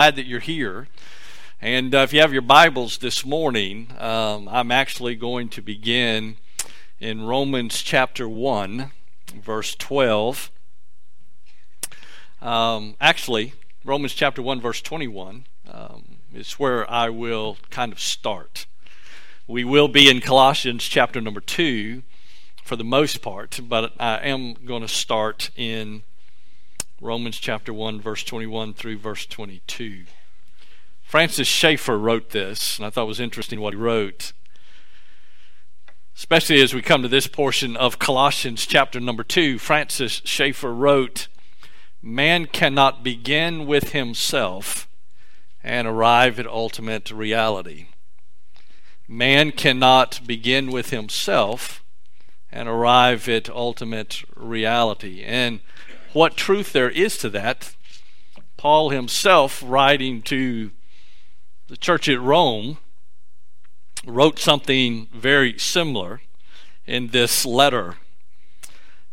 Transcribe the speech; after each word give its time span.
glad 0.00 0.16
that 0.16 0.24
you're 0.24 0.40
here. 0.40 0.88
And 1.60 1.94
uh, 1.94 1.98
if 1.98 2.14
you 2.14 2.22
have 2.22 2.32
your 2.32 2.40
Bibles 2.40 2.96
this 2.96 3.22
morning, 3.22 3.88
um, 3.98 4.48
I'm 4.48 4.72
actually 4.72 5.14
going 5.14 5.50
to 5.50 5.60
begin 5.60 6.38
in 7.00 7.26
Romans 7.26 7.82
chapter 7.82 8.26
1, 8.26 8.92
verse 9.34 9.74
12. 9.74 10.50
Um, 12.40 12.96
actually, 12.98 13.52
Romans 13.84 14.14
chapter 14.14 14.40
1, 14.40 14.58
verse 14.58 14.80
21 14.80 15.44
um, 15.70 16.16
is 16.32 16.54
where 16.54 16.90
I 16.90 17.10
will 17.10 17.58
kind 17.68 17.92
of 17.92 18.00
start. 18.00 18.64
We 19.46 19.64
will 19.64 19.88
be 19.88 20.08
in 20.08 20.22
Colossians 20.22 20.84
chapter 20.84 21.20
number 21.20 21.42
2 21.42 22.02
for 22.64 22.74
the 22.74 22.84
most 22.84 23.20
part, 23.20 23.60
but 23.68 23.92
I 24.00 24.16
am 24.20 24.54
going 24.64 24.80
to 24.80 24.88
start 24.88 25.50
in 25.56 26.04
Romans 27.02 27.38
chapter 27.38 27.72
1, 27.72 27.98
verse 27.98 28.22
21 28.24 28.74
through 28.74 28.98
verse 28.98 29.24
22. 29.24 30.04
Francis 31.02 31.48
Schaeffer 31.48 31.98
wrote 31.98 32.30
this, 32.30 32.76
and 32.76 32.84
I 32.84 32.90
thought 32.90 33.04
it 33.04 33.08
was 33.08 33.20
interesting 33.20 33.58
what 33.58 33.72
he 33.72 33.80
wrote. 33.80 34.34
Especially 36.14 36.60
as 36.60 36.74
we 36.74 36.82
come 36.82 37.00
to 37.00 37.08
this 37.08 37.26
portion 37.26 37.74
of 37.74 37.98
Colossians 37.98 38.66
chapter 38.66 39.00
number 39.00 39.24
2, 39.24 39.58
Francis 39.58 40.20
Schaeffer 40.26 40.74
wrote, 40.74 41.28
Man 42.02 42.44
cannot 42.44 43.02
begin 43.02 43.66
with 43.66 43.92
himself 43.92 44.86
and 45.64 45.88
arrive 45.88 46.38
at 46.38 46.46
ultimate 46.46 47.10
reality. 47.10 47.86
Man 49.08 49.52
cannot 49.52 50.20
begin 50.26 50.70
with 50.70 50.90
himself 50.90 51.82
and 52.52 52.68
arrive 52.68 53.26
at 53.26 53.48
ultimate 53.48 54.22
reality. 54.36 55.22
And 55.24 55.60
what 56.12 56.36
truth 56.36 56.72
there 56.72 56.90
is 56.90 57.16
to 57.18 57.30
that. 57.30 57.74
Paul 58.56 58.90
himself, 58.90 59.62
writing 59.64 60.22
to 60.22 60.70
the 61.68 61.76
church 61.76 62.08
at 62.08 62.20
Rome, 62.20 62.78
wrote 64.04 64.38
something 64.38 65.08
very 65.12 65.58
similar 65.58 66.20
in 66.86 67.08
this 67.08 67.46
letter. 67.46 67.96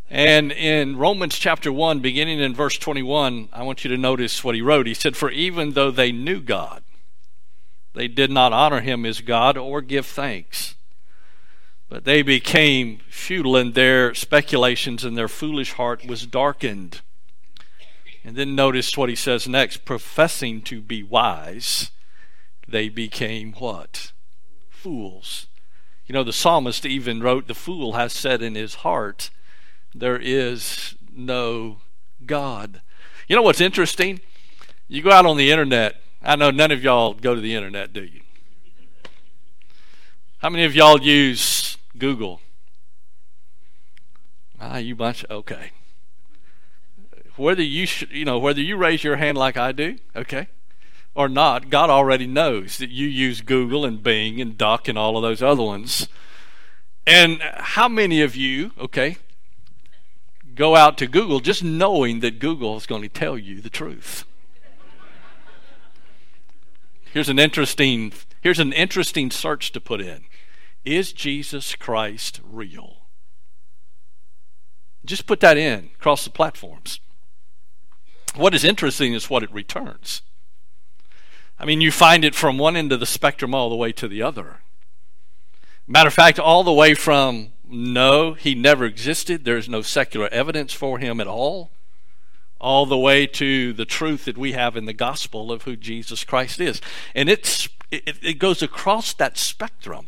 And 0.09 0.52
in 0.52 0.97
Romans 0.97 1.38
chapter 1.38 1.71
1, 1.71 1.99
beginning 1.99 2.39
in 2.39 2.55
verse 2.55 2.77
21, 2.77 3.49
I 3.52 3.64
want 3.64 3.83
you 3.83 3.89
to 3.89 3.97
notice 3.97 4.43
what 4.43 4.55
he 4.55 4.61
wrote. 4.61 4.88
He 4.88 4.93
said, 4.93 5.17
For 5.17 5.30
even 5.30 5.73
though 5.73 5.91
they 5.91 6.11
knew 6.11 6.39
God, 6.39 6.83
they 7.93 8.08
did 8.08 8.31
not 8.31 8.53
honor 8.53 8.80
him 8.80 9.05
as 9.05 9.21
God 9.21 9.58
or 9.58 9.81
give 9.81 10.05
thanks. 10.05 10.75
But 11.89 12.03
they 12.03 12.21
became 12.21 12.99
futile 13.09 13.55
in 13.55 13.71
their 13.71 14.13
speculations, 14.13 15.03
and 15.03 15.17
their 15.17 15.30
foolish 15.30 15.73
heart 15.73 16.05
was 16.05 16.25
darkened. 16.25 17.02
And 18.23 18.35
then 18.35 18.55
notice 18.55 18.97
what 18.97 19.09
he 19.09 19.16
says 19.16 19.47
next 19.47 19.85
professing 19.85 20.61
to 20.63 20.81
be 20.81 21.02
wise, 21.02 21.91
they 22.67 22.89
became 22.89 23.53
what? 23.53 24.11
Fools. 24.69 25.47
You 26.08 26.13
know, 26.13 26.23
the 26.23 26.33
psalmist 26.33 26.85
even 26.85 27.21
wrote, 27.21 27.47
The 27.47 27.53
fool 27.53 27.93
has 27.93 28.11
said 28.11 28.41
in 28.41 28.55
his 28.55 28.75
heart, 28.75 29.30
There 29.95 30.19
is 30.19 30.95
no 31.13 31.77
God. 32.25 32.81
You 33.27 33.35
know 33.35 33.41
what's 33.41 33.61
interesting? 33.61 34.19
You 34.88 35.02
go 35.02 35.11
out 35.11 35.25
on 35.25 35.38
the 35.38 35.52
internet. 35.52 36.02
I 36.21 36.35
know 36.35 36.49
none 36.49 36.71
of 36.71 36.83
y'all 36.83 37.13
go 37.13 37.35
to 37.35 37.41
the 37.41 37.55
internet, 37.55 37.93
do 37.93 38.03
you? 38.03 38.21
How 40.39 40.49
many 40.49 40.65
of 40.65 40.75
y'all 40.75 41.02
use 41.02 41.66
Google. 41.99 42.41
Ah, 44.59 44.77
you 44.77 44.95
bunch. 44.95 45.25
Okay. 45.29 45.71
Whether 47.35 47.63
you 47.63 47.85
sh- 47.85 48.05
you 48.11 48.25
know 48.25 48.39
whether 48.39 48.61
you 48.61 48.77
raise 48.77 49.03
your 49.03 49.17
hand 49.17 49.37
like 49.37 49.57
I 49.57 49.71
do, 49.71 49.97
okay, 50.15 50.47
or 51.13 51.29
not, 51.29 51.69
God 51.69 51.89
already 51.89 52.27
knows 52.27 52.77
that 52.79 52.89
you 52.89 53.07
use 53.07 53.41
Google 53.41 53.85
and 53.85 54.01
Bing 54.01 54.41
and 54.41 54.57
Duck 54.57 54.87
and 54.87 54.97
all 54.97 55.17
of 55.17 55.23
those 55.23 55.41
other 55.41 55.63
ones. 55.63 56.07
And 57.05 57.41
how 57.41 57.87
many 57.87 58.21
of 58.21 58.35
you, 58.35 58.71
okay, 58.77 59.17
go 60.55 60.75
out 60.75 60.97
to 60.97 61.07
Google 61.07 61.39
just 61.39 61.63
knowing 61.63 62.19
that 62.19 62.39
Google 62.39 62.75
is 62.75 62.86
going 62.86 63.03
to 63.03 63.09
tell 63.09 63.37
you 63.37 63.61
the 63.61 63.69
truth? 63.69 64.25
Here's 67.13 67.30
an 67.30 67.39
interesting 67.39 68.13
here's 68.41 68.59
an 68.59 68.73
interesting 68.73 69.31
search 69.31 69.71
to 69.71 69.81
put 69.81 70.02
in. 70.02 70.25
Is 70.87 71.11
Jesus 71.11 71.75
Christ 71.75 72.39
real? 72.49 72.99
Just 75.03 75.27
put 75.27 75.42
that 75.42 75.58
in 75.58 75.89
across 75.99 76.23
the 76.23 76.30
platforms. 76.30 77.02
What 78.37 78.55
is 78.55 78.64
interesting 78.64 79.14
is 79.14 79.30
what 79.30 79.43
it 79.43 79.52
returns. 79.52 80.21
I 81.59 81.65
mean, 81.65 81.81
you 81.81 81.92
find 81.92 82.23
it 82.23 82.36
from 82.36 82.58
one 82.58 82.77
end 82.77 82.93
of 82.93 83.02
the 83.02 83.05
spectrum 83.05 83.53
all 83.53 83.70
the 83.70 83.75
way 83.75 83.92
to 83.92 84.08
the 84.08 84.21
other. 84.21 84.61
Matter 85.86 86.08
of 86.08 86.14
fact, 86.14 86.39
all 86.39 86.64
the 86.64 86.71
way 86.71 86.93
from 86.93 87.49
no, 87.67 88.31
he 88.31 88.55
never 88.55 88.86
existed, 88.86 89.43
there's 89.43 89.67
no 89.67 89.81
secular 89.81 90.30
evidence 90.30 90.71
for 90.71 90.99
him 90.99 91.19
at 91.19 91.27
all, 91.27 91.69
all 92.61 92.86
the 92.86 92.98
way 92.98 93.27
to 93.27 93.73
the 93.73 93.83
truth 93.83 94.23
that 94.23 94.37
we 94.37 94.54
have 94.54 94.77
in 94.77 94.86
the 94.86 94.93
gospel 94.93 95.52
of 95.52 95.64
who 95.64 95.75
Jesus 95.75 96.23
Christ 96.23 96.61
is. 96.61 96.80
And 97.14 97.27
it's, 97.27 97.67
it, 97.92 98.19
it 98.23 98.39
goes 98.39 98.61
across 98.61 99.11
that 99.15 99.37
spectrum. 99.37 100.05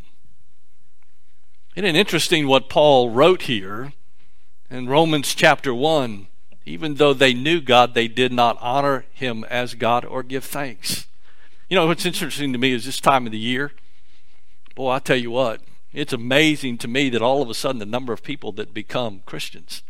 Isn't 1.75 1.85
it 1.85 1.96
interesting 1.96 2.47
what 2.47 2.68
Paul 2.68 3.12
wrote 3.12 3.44
here 3.44 3.94
in 4.69 4.88
Romans 4.88 5.35
chapter 5.35 5.74
1? 5.74 6.28
Even 6.66 6.96
though 6.96 7.13
they 7.13 7.34
knew 7.34 7.62
God, 7.62 7.94
they 7.94 8.07
did 8.07 8.34
not 8.34 8.57
honor 8.59 9.06
him 9.13 9.44
as 9.50 9.75
God 9.75 10.03
or 10.03 10.24
give 10.24 10.44
thanks. 10.44 11.08
You 11.69 11.75
know, 11.75 11.88
what's 11.88 12.06
interesting 12.06 12.52
to 12.53 12.59
me 12.59 12.74
is 12.74 12.85
this 12.85 13.00
time 13.00 13.25
of 13.25 13.31
the 13.31 13.38
year, 13.38 13.72
boy, 14.75 14.91
I 14.91 15.00
tell 15.00 15.16
you 15.16 15.31
what, 15.31 15.62
it's 15.94 16.13
amazing 16.13 16.79
to 16.79 16.88
me 16.88 17.09
that 17.09 17.22
all 17.22 17.41
of 17.41 17.50
a 17.50 17.53
sudden 17.53 17.79
the 17.79 17.85
number 17.85 18.13
of 18.13 18.24
people 18.24 18.52
that 18.53 18.74
become 18.74 19.22
Christians. 19.25 19.84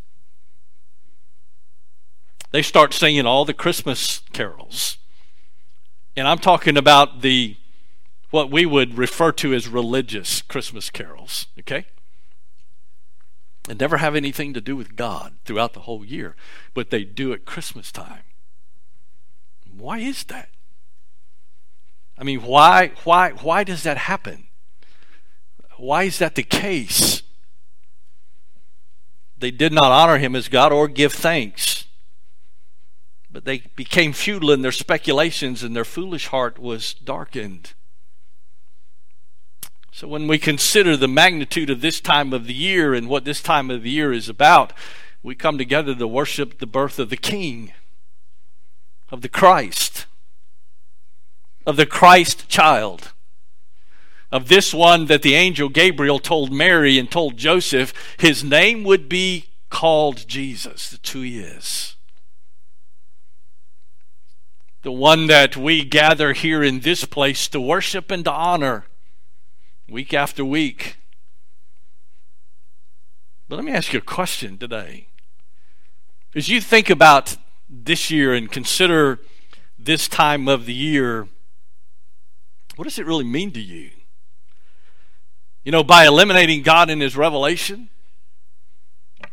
They 2.51 2.61
start 2.61 2.93
singing 2.93 3.25
all 3.25 3.45
the 3.45 3.53
Christmas 3.53 4.21
carols. 4.33 4.97
And 6.15 6.27
I'm 6.27 6.39
talking 6.39 6.77
about 6.77 7.21
the 7.21 7.55
what 8.29 8.51
we 8.51 8.65
would 8.65 8.97
refer 8.97 9.31
to 9.33 9.53
as 9.53 9.67
religious 9.67 10.41
Christmas 10.41 10.89
carols, 10.89 11.47
okay? 11.59 11.85
And 13.67 13.79
never 13.79 13.97
have 13.97 14.15
anything 14.15 14.53
to 14.53 14.61
do 14.61 14.75
with 14.75 14.95
God 14.95 15.33
throughout 15.45 15.73
the 15.73 15.81
whole 15.81 16.05
year, 16.05 16.35
but 16.73 16.89
they 16.89 17.03
do 17.03 17.33
at 17.33 17.45
Christmas 17.45 17.91
time. 17.91 18.23
Why 19.75 19.99
is 19.99 20.23
that? 20.25 20.49
I 22.17 22.23
mean, 22.23 22.41
why 22.41 22.91
why 23.05 23.31
why 23.31 23.63
does 23.63 23.83
that 23.83 23.97
happen? 23.97 24.47
Why 25.77 26.03
is 26.03 26.19
that 26.19 26.35
the 26.35 26.43
case? 26.43 27.23
They 29.37 29.51
did 29.51 29.71
not 29.71 29.91
honor 29.91 30.17
him 30.17 30.35
as 30.35 30.49
God 30.49 30.73
or 30.73 30.89
give 30.89 31.13
thanks. 31.13 31.85
But 33.31 33.45
they 33.45 33.63
became 33.75 34.11
futile 34.11 34.51
in 34.51 34.63
their 34.63 34.71
speculations, 34.73 35.63
and 35.63 35.73
their 35.73 35.85
foolish 35.85 36.27
heart 36.27 36.59
was 36.59 36.93
darkened. 36.93 37.73
So, 39.99 40.07
when 40.07 40.29
we 40.29 40.37
consider 40.37 40.95
the 40.95 41.09
magnitude 41.09 41.69
of 41.69 41.81
this 41.81 41.99
time 41.99 42.31
of 42.31 42.47
the 42.47 42.53
year 42.53 42.93
and 42.93 43.09
what 43.09 43.25
this 43.25 43.41
time 43.41 43.69
of 43.69 43.83
the 43.83 43.89
year 43.89 44.13
is 44.13 44.29
about, 44.29 44.71
we 45.21 45.35
come 45.35 45.57
together 45.57 45.93
to 45.93 46.07
worship 46.07 46.59
the 46.59 46.65
birth 46.65 46.99
of 46.99 47.09
the 47.09 47.17
King, 47.17 47.73
of 49.11 49.19
the 49.19 49.27
Christ, 49.27 50.05
of 51.65 51.75
the 51.75 51.85
Christ 51.85 52.47
child, 52.47 53.11
of 54.31 54.47
this 54.47 54.73
one 54.73 55.07
that 55.07 55.21
the 55.21 55.35
angel 55.35 55.67
Gabriel 55.67 56.19
told 56.19 56.49
Mary 56.49 56.97
and 56.97 57.11
told 57.11 57.35
Joseph 57.35 57.93
his 58.17 58.41
name 58.41 58.85
would 58.85 59.09
be 59.09 59.49
called 59.69 60.25
Jesus. 60.29 60.91
That's 60.91 61.11
who 61.11 61.23
he 61.23 61.41
is. 61.41 61.97
The 64.83 64.93
one 64.93 65.27
that 65.27 65.57
we 65.57 65.83
gather 65.83 66.31
here 66.31 66.63
in 66.63 66.79
this 66.79 67.03
place 67.03 67.49
to 67.49 67.59
worship 67.59 68.11
and 68.11 68.23
to 68.23 68.31
honor 68.31 68.85
week 69.89 70.13
after 70.13 70.45
week. 70.45 70.97
But 73.47 73.55
let 73.55 73.65
me 73.65 73.71
ask 73.71 73.93
you 73.93 73.99
a 73.99 74.03
question 74.03 74.57
today. 74.57 75.07
As 76.35 76.49
you 76.49 76.61
think 76.61 76.89
about 76.89 77.37
this 77.67 78.11
year 78.11 78.33
and 78.33 78.51
consider 78.51 79.19
this 79.77 80.07
time 80.07 80.47
of 80.47 80.65
the 80.65 80.73
year, 80.73 81.27
what 82.75 82.83
does 82.83 82.99
it 82.99 83.05
really 83.05 83.23
mean 83.23 83.51
to 83.51 83.61
you? 83.61 83.89
You 85.63 85.71
know, 85.71 85.83
by 85.83 86.05
eliminating 86.05 86.61
God 86.61 86.89
in 86.89 86.99
His 86.99 87.17
revelation, 87.17 87.89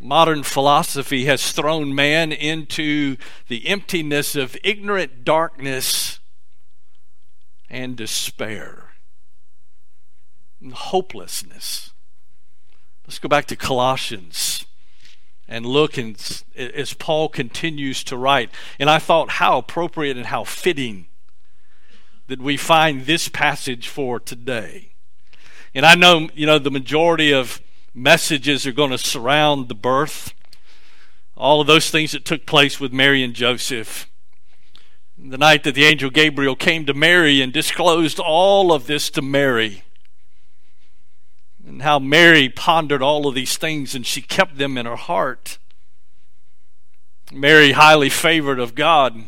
modern 0.00 0.42
philosophy 0.42 1.26
has 1.26 1.52
thrown 1.52 1.94
man 1.94 2.32
into 2.32 3.16
the 3.48 3.66
emptiness 3.68 4.34
of 4.34 4.56
ignorant 4.64 5.24
darkness 5.24 6.18
and 7.68 7.96
despair 7.96 8.85
hopelessness. 10.72 11.92
Let's 13.06 13.18
go 13.18 13.28
back 13.28 13.46
to 13.46 13.56
Colossians 13.56 14.66
and 15.48 15.64
look 15.64 15.96
and 15.96 16.16
as 16.56 16.92
Paul 16.92 17.28
continues 17.28 18.02
to 18.04 18.16
write. 18.16 18.50
And 18.78 18.90
I 18.90 18.98
thought 18.98 19.32
how 19.32 19.58
appropriate 19.58 20.16
and 20.16 20.26
how 20.26 20.44
fitting 20.44 21.06
that 22.26 22.40
we 22.40 22.56
find 22.56 23.02
this 23.02 23.28
passage 23.28 23.88
for 23.88 24.18
today. 24.18 24.90
And 25.74 25.86
I 25.86 25.94
know, 25.94 26.28
you 26.34 26.46
know, 26.46 26.58
the 26.58 26.70
majority 26.70 27.32
of 27.32 27.60
messages 27.94 28.66
are 28.66 28.72
going 28.72 28.90
to 28.90 28.98
surround 28.98 29.68
the 29.68 29.74
birth, 29.74 30.34
all 31.36 31.60
of 31.60 31.66
those 31.66 31.90
things 31.90 32.12
that 32.12 32.24
took 32.24 32.44
place 32.46 32.80
with 32.80 32.92
Mary 32.92 33.22
and 33.22 33.34
Joseph. 33.34 34.10
The 35.16 35.38
night 35.38 35.64
that 35.64 35.74
the 35.74 35.84
angel 35.84 36.10
Gabriel 36.10 36.56
came 36.56 36.84
to 36.86 36.94
Mary 36.94 37.40
and 37.40 37.52
disclosed 37.52 38.18
all 38.18 38.72
of 38.72 38.86
this 38.86 39.08
to 39.10 39.22
Mary 39.22 39.82
and 41.66 41.82
how 41.82 41.98
Mary 41.98 42.48
pondered 42.48 43.02
all 43.02 43.26
of 43.26 43.34
these 43.34 43.56
things 43.56 43.94
and 43.94 44.06
she 44.06 44.22
kept 44.22 44.56
them 44.56 44.78
in 44.78 44.86
her 44.86 44.96
heart. 44.96 45.58
Mary, 47.32 47.72
highly 47.72 48.08
favored 48.08 48.60
of 48.60 48.76
God, 48.76 49.24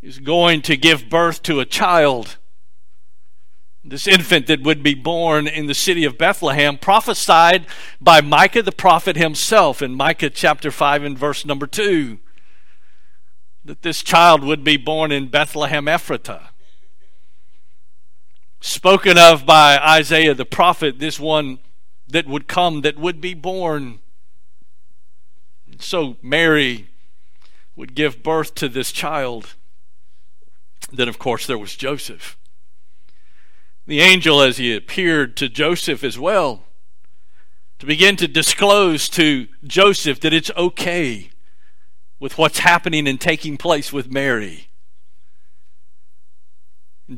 is 0.00 0.20
going 0.20 0.62
to 0.62 0.76
give 0.76 1.10
birth 1.10 1.42
to 1.42 1.58
a 1.58 1.66
child. 1.66 2.36
This 3.82 4.06
infant 4.06 4.46
that 4.46 4.62
would 4.62 4.84
be 4.84 4.94
born 4.94 5.48
in 5.48 5.66
the 5.66 5.74
city 5.74 6.04
of 6.04 6.16
Bethlehem, 6.16 6.78
prophesied 6.78 7.66
by 8.00 8.20
Micah 8.20 8.62
the 8.62 8.70
prophet 8.70 9.16
himself 9.16 9.82
in 9.82 9.94
Micah 9.94 10.30
chapter 10.30 10.70
5 10.70 11.02
and 11.02 11.18
verse 11.18 11.44
number 11.44 11.66
2, 11.66 12.18
that 13.64 13.82
this 13.82 14.02
child 14.02 14.44
would 14.44 14.62
be 14.62 14.76
born 14.76 15.10
in 15.10 15.28
Bethlehem 15.28 15.86
Ephratah 15.86 16.49
spoken 18.60 19.18
of 19.18 19.46
by 19.46 19.78
Isaiah 19.78 20.34
the 20.34 20.44
prophet, 20.44 20.98
this 20.98 21.18
one 21.18 21.58
that 22.08 22.26
would 22.26 22.46
come, 22.46 22.82
that 22.82 22.98
would 22.98 23.20
be 23.20 23.34
born. 23.34 24.00
So 25.78 26.16
Mary 26.22 26.88
would 27.76 27.94
give 27.94 28.22
birth 28.22 28.54
to 28.56 28.68
this 28.68 28.92
child. 28.92 29.54
Then, 30.92 31.08
of 31.08 31.18
course, 31.18 31.46
there 31.46 31.58
was 31.58 31.76
Joseph. 31.76 32.36
The 33.86 34.00
angel, 34.00 34.42
as 34.42 34.58
he 34.58 34.74
appeared 34.74 35.36
to 35.38 35.48
Joseph 35.48 36.04
as 36.04 36.18
well, 36.18 36.64
to 37.78 37.86
begin 37.86 38.16
to 38.16 38.28
disclose 38.28 39.08
to 39.10 39.48
Joseph 39.64 40.20
that 40.20 40.34
it's 40.34 40.50
okay 40.56 41.30
with 42.18 42.36
what's 42.36 42.58
happening 42.58 43.08
and 43.08 43.18
taking 43.18 43.56
place 43.56 43.92
with 43.92 44.12
Mary. 44.12 44.68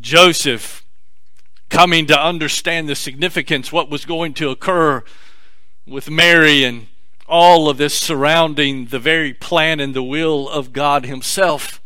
Joseph 0.00 0.84
coming 1.72 2.06
to 2.06 2.22
understand 2.22 2.86
the 2.86 2.94
significance, 2.94 3.72
what 3.72 3.88
was 3.88 4.04
going 4.04 4.34
to 4.34 4.50
occur 4.50 5.02
with 5.86 6.10
Mary 6.10 6.64
and 6.64 6.86
all 7.26 7.66
of 7.70 7.78
this 7.78 7.94
surrounding 7.94 8.86
the 8.86 8.98
very 8.98 9.32
plan 9.32 9.80
and 9.80 9.94
the 9.94 10.02
will 10.02 10.50
of 10.50 10.74
God 10.74 11.06
Himself, 11.06 11.80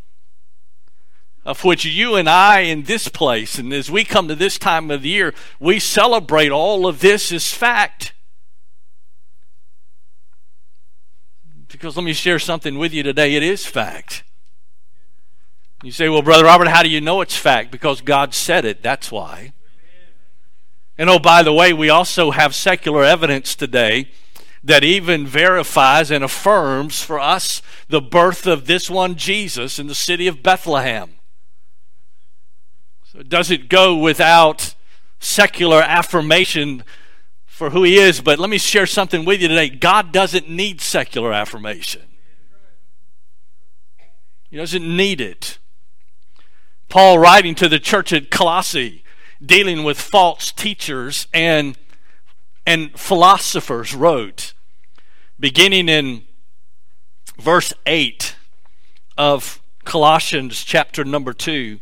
of 1.44 1.62
which 1.62 1.84
you 1.84 2.16
and 2.16 2.28
I 2.28 2.60
in 2.62 2.82
this 2.82 3.06
place, 3.06 3.60
and 3.60 3.72
as 3.72 3.88
we 3.88 4.02
come 4.02 4.26
to 4.26 4.34
this 4.34 4.58
time 4.58 4.90
of 4.90 5.02
the 5.02 5.08
year, 5.08 5.32
we 5.60 5.78
celebrate 5.78 6.50
all 6.50 6.88
of 6.88 6.98
this 6.98 7.30
as 7.30 7.52
fact. 7.52 8.12
Because 11.68 11.96
let 11.96 12.02
me 12.02 12.12
share 12.12 12.40
something 12.40 12.76
with 12.76 12.92
you 12.92 13.04
today. 13.04 13.36
It 13.36 13.44
is 13.44 13.64
fact. 13.64 14.24
You 15.84 15.92
say, 15.92 16.08
well, 16.08 16.22
Brother 16.22 16.44
Robert, 16.44 16.68
how 16.68 16.82
do 16.82 16.88
you 16.88 17.00
know 17.00 17.20
it's 17.20 17.36
fact? 17.36 17.70
Because 17.70 18.00
God 18.00 18.34
said 18.34 18.64
it, 18.64 18.82
that's 18.82 19.12
why. 19.12 19.52
And 20.98 21.10
oh, 21.10 21.18
by 21.18 21.42
the 21.42 21.52
way, 21.52 21.72
we 21.72 21.90
also 21.90 22.30
have 22.30 22.54
secular 22.54 23.04
evidence 23.04 23.54
today 23.54 24.10
that 24.64 24.82
even 24.82 25.26
verifies 25.26 26.10
and 26.10 26.24
affirms 26.24 27.02
for 27.02 27.20
us 27.20 27.62
the 27.88 28.00
birth 28.00 28.46
of 28.46 28.66
this 28.66 28.90
one 28.90 29.14
Jesus 29.14 29.78
in 29.78 29.86
the 29.86 29.94
city 29.94 30.26
of 30.26 30.42
Bethlehem. 30.42 31.12
So 33.04 33.20
it 33.20 33.28
doesn't 33.28 33.68
go 33.68 33.96
without 33.96 34.74
secular 35.20 35.82
affirmation 35.82 36.82
for 37.44 37.70
who 37.70 37.84
he 37.84 37.96
is, 37.96 38.20
but 38.20 38.38
let 38.38 38.50
me 38.50 38.58
share 38.58 38.86
something 38.86 39.24
with 39.24 39.40
you 39.40 39.48
today. 39.48 39.68
God 39.68 40.12
doesn't 40.12 40.48
need 40.48 40.80
secular 40.80 41.32
affirmation. 41.32 42.02
He 44.50 44.56
doesn't 44.56 44.96
need 44.96 45.20
it. 45.20 45.58
Paul 46.88 47.18
writing 47.18 47.54
to 47.56 47.68
the 47.68 47.78
church 47.78 48.12
at 48.12 48.30
Colossae 48.30 49.04
dealing 49.44 49.84
with 49.84 50.00
false 50.00 50.52
teachers 50.52 51.26
and 51.32 51.76
and 52.66 52.98
philosophers 52.98 53.94
wrote 53.94 54.54
beginning 55.38 55.88
in 55.88 56.22
verse 57.38 57.72
8 57.86 58.34
of 59.16 59.60
Colossians 59.84 60.64
chapter 60.64 61.04
number 61.04 61.32
2 61.32 61.78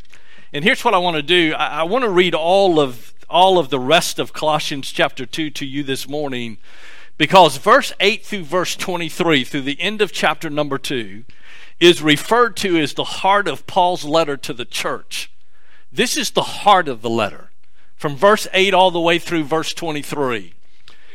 and 0.55 0.63
here's 0.63 0.85
what 0.85 0.95
I 0.95 0.99
want 0.99 1.17
to 1.17 1.23
do. 1.23 1.53
I, 1.55 1.81
I 1.81 1.83
want 1.83 2.05
to 2.05 2.11
read 2.11 2.33
all 2.33 2.79
of 2.79 3.13
all 3.29 3.59
of 3.59 3.71
the 3.71 3.81
rest 3.81 4.21
of 4.21 4.33
Colossians 4.33 4.93
chapter 4.93 5.27
2 5.27 5.51
to 5.51 5.67
you 5.67 5.83
this 5.83 6.09
morning 6.09 6.59
because 7.19 7.57
verse 7.57 7.93
8 7.99 8.25
through 8.25 8.45
verse 8.45 8.77
23 8.77 9.43
through 9.43 9.63
the 9.63 9.81
end 9.81 10.01
of 10.01 10.13
chapter 10.13 10.49
number 10.49 10.79
2 10.79 11.25
is 11.81 12.03
referred 12.03 12.57
to 12.59 12.79
as 12.79 12.95
the 12.95 13.03
heart 13.03 13.49
of 13.49 13.67
Paul's 13.67 14.05
letter 14.05 14.37
to 14.37 14.53
the 14.53 14.65
church 14.65 15.29
this 15.95 16.17
is 16.17 16.33
the 16.33 16.43
heart 16.43 16.89
of 16.89 17.03
the 17.03 17.11
letter, 17.11 17.51
from 17.95 18.17
verse 18.17 18.49
8 18.53 18.75
all 18.75 18.91
the 18.91 19.01
way 19.01 19.19
through 19.21 19.45
verse 19.45 19.73
23. 19.73 20.53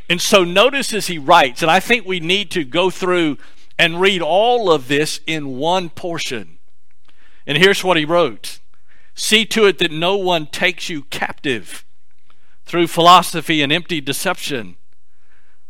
And 0.09 0.21
so 0.21 0.45
notice 0.45 0.93
as 0.93 1.07
he 1.07 1.17
writes, 1.17 1.61
and 1.61 1.69
I 1.69 1.81
think 1.81 2.05
we 2.05 2.21
need 2.21 2.49
to 2.51 2.63
go 2.63 2.89
through 2.89 3.37
and 3.77 3.99
read 3.99 4.21
all 4.21 4.71
of 4.71 4.87
this 4.87 5.19
in 5.27 5.57
one 5.57 5.89
portion. 5.89 6.57
And 7.45 7.57
here's 7.57 7.83
what 7.83 7.97
he 7.97 8.05
wrote 8.05 8.59
See 9.15 9.45
to 9.47 9.65
it 9.65 9.79
that 9.79 9.91
no 9.91 10.15
one 10.15 10.47
takes 10.47 10.87
you 10.87 11.03
captive 11.03 11.83
through 12.65 12.87
philosophy 12.87 13.61
and 13.61 13.73
empty 13.73 13.99
deception, 13.99 14.77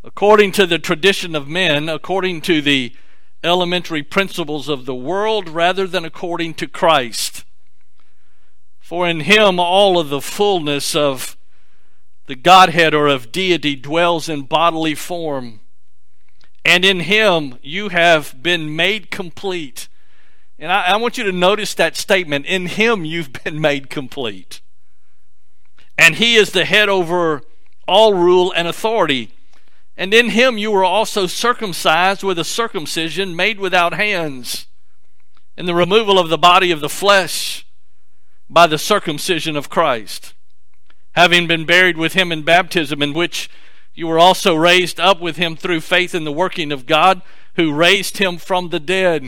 according 0.03 0.51
to 0.51 0.67
the 0.67 0.77
tradition 0.77 1.35
of 1.35 1.47
men, 1.47 1.89
according 1.89 2.41
to 2.41 2.61
the 2.61 2.95
elementary 3.43 4.03
principles 4.03 4.69
of 4.69 4.85
the 4.85 4.93
world, 4.93 5.49
rather 5.49 5.87
than 5.87 6.05
according 6.05 6.53
to 6.53 6.67
Christ. 6.67 7.43
For 8.89 9.07
in 9.07 9.19
him 9.19 9.59
all 9.59 9.99
of 9.99 10.09
the 10.09 10.19
fullness 10.19 10.95
of 10.95 11.37
the 12.25 12.35
Godhead 12.35 12.95
or 12.95 13.05
of 13.05 13.31
deity 13.31 13.75
dwells 13.75 14.27
in 14.27 14.47
bodily 14.47 14.95
form. 14.95 15.59
And 16.65 16.83
in 16.83 17.01
him 17.01 17.59
you 17.61 17.89
have 17.89 18.41
been 18.41 18.75
made 18.75 19.11
complete. 19.11 19.89
And 20.57 20.71
I, 20.71 20.85
I, 20.85 20.95
want 20.95 21.19
you 21.19 21.23
to 21.25 21.31
notice 21.31 21.75
that 21.75 21.97
statement. 21.97 22.47
In 22.47 22.65
him 22.65 23.05
you've 23.05 23.31
been 23.31 23.61
made 23.69 23.91
complete. 23.91 24.59
And 25.95 26.15
he 26.15 26.35
is 26.35 26.51
the 26.51 26.65
head 26.65 26.89
over 26.89 27.43
all 27.87 28.15
rule 28.15 28.51
and 28.55 28.67
authority. 28.67 29.29
And 29.97 30.15
in 30.15 30.31
him 30.31 30.57
you 30.57 30.71
were 30.71 30.83
also 30.83 31.27
circumcised 31.27 32.23
with 32.23 32.39
a 32.39 32.43
circumcision 32.43 33.35
made 33.35 33.59
without 33.59 33.93
hands, 33.93 34.65
in 35.55 35.67
the 35.67 35.75
removal 35.75 36.17
of 36.17 36.29
the 36.29 36.39
body 36.39 36.71
of 36.71 36.79
the 36.79 36.89
flesh 36.89 37.67
by 38.49 38.67
the 38.67 38.77
circumcision 38.77 39.55
of 39.55 39.69
Christ, 39.69 40.33
having 41.11 41.47
been 41.47 41.65
buried 41.65 41.97
with 41.97 42.13
him 42.13 42.31
in 42.31 42.43
baptism, 42.43 43.01
in 43.01 43.13
which 43.13 43.49
you 43.93 44.07
were 44.07 44.19
also 44.19 44.55
raised 44.55 44.99
up 44.99 45.19
with 45.19 45.37
him 45.37 45.55
through 45.55 45.81
faith 45.81 46.15
in 46.15 46.23
the 46.23 46.31
working 46.31 46.71
of 46.71 46.85
God, 46.85 47.21
who 47.55 47.73
raised 47.73 48.17
him 48.17 48.37
from 48.37 48.69
the 48.69 48.79
dead. 48.79 49.21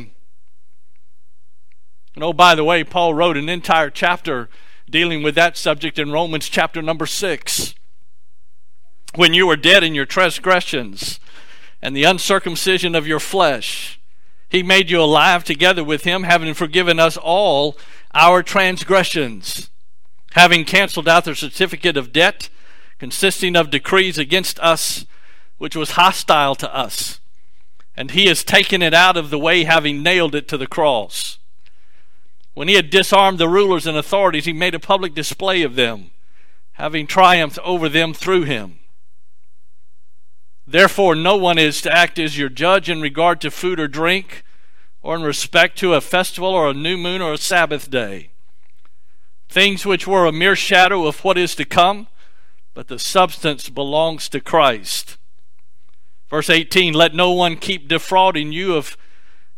And 2.16 2.24
oh, 2.24 2.34
by 2.34 2.56
the 2.56 2.63
way, 2.63 2.84
Paul 2.84 3.13
wrote 3.13 3.38
an 3.38 3.50
entire 3.50 3.90
chapter 3.90 4.50
dealing 4.90 5.24
with 5.24 5.36
that 5.36 5.56
subject 5.56 5.98
in 5.98 6.12
Romans 6.12 6.50
chapter 6.50 6.82
number 6.82 7.06
6. 7.06 7.75
When 9.16 9.34
you 9.34 9.48
were 9.48 9.58
dead 9.58 9.84
in 9.84 9.96
your 9.96 10.06
transgressions 10.06 11.20
and 11.82 11.96
the 11.96 12.04
uncircumcision 12.04 12.96
of 12.96 13.08
your 13.08 13.20
flesh, 13.20 14.00
he 14.50 14.63
made 14.63 14.90
you 14.90 15.01
alive 15.01 15.44
together 15.44 15.84
with 15.84 16.04
him, 16.04 16.24
having 16.24 16.54
forgiven 16.54 17.00
us 17.00 17.16
all 17.16 17.78
our 18.13 18.44
transgressions, 18.44 19.70
having 20.34 20.65
canceled 20.65 21.08
out 21.08 21.25
the 21.25 21.36
certificate 21.36 21.98
of 21.98 22.13
debt 22.13 22.50
consisting 23.01 23.56
of 23.56 23.72
decrees 23.72 24.20
against 24.20 24.60
us, 24.60 25.08
which 25.58 25.75
was 25.75 25.91
hostile 25.91 26.53
to 26.53 26.72
us. 26.72 27.20
And 27.98 28.12
he 28.12 28.27
has 28.27 28.44
taken 28.44 28.84
it 28.84 28.94
out 28.94 29.18
of 29.18 29.32
the 29.32 29.39
way, 29.39 29.63
having 29.63 30.03
nailed 30.03 30.36
it 30.36 30.48
to 30.50 30.58
the 30.58 30.68
cross. 30.68 31.39
When 32.53 32.68
he 32.68 32.75
had 32.75 32.91
disarmed 32.91 33.39
the 33.39 33.50
rulers 33.50 33.88
and 33.88 33.98
authorities, 33.98 34.46
he 34.46 34.53
made 34.53 34.75
a 34.75 34.80
public 34.80 35.15
display 35.15 35.63
of 35.63 35.74
them, 35.74 36.12
having 36.74 37.08
triumphed 37.08 37.58
over 37.63 37.89
them 37.89 38.13
through 38.13 38.44
him. 38.44 38.77
Therefore, 40.68 41.15
no 41.15 41.38
one 41.38 41.58
is 41.58 41.82
to 41.82 41.91
act 41.91 42.20
as 42.20 42.38
your 42.38 42.50
judge 42.50 42.88
in 42.88 43.01
regard 43.01 43.41
to 43.41 43.50
food 43.50 43.80
or 43.80 43.88
drink 43.88 44.44
or 45.03 45.15
in 45.15 45.24
respect 45.24 45.77
to 45.79 45.93
a 45.93 46.01
festival 46.01 46.50
or 46.50 46.70
a 46.70 46.74
new 46.74 46.98
moon 46.98 47.22
or 47.22 47.34
a 47.34 47.38
Sabbath 47.38 47.89
day. 47.89 48.29
Things 49.50 49.86
which 49.86 50.08
were 50.08 50.25
a 50.25 50.31
mere 50.31 50.55
shadow 50.55 51.05
of 51.08 51.24
what 51.24 51.38
is 51.38 51.55
to 51.55 51.65
come, 51.65 52.08
but 52.74 52.88
the 52.88 53.00
substance 53.00 53.70
belongs 53.70 54.29
to 54.29 54.39
Christ. 54.39 55.17
Verse 56.29 56.50
18 56.50 56.93
Let 56.93 57.13
no 57.13 57.31
one 57.31 57.58
keep 57.58 57.88
defrauding 57.88 58.51
you 58.51 58.75
of 58.75 58.98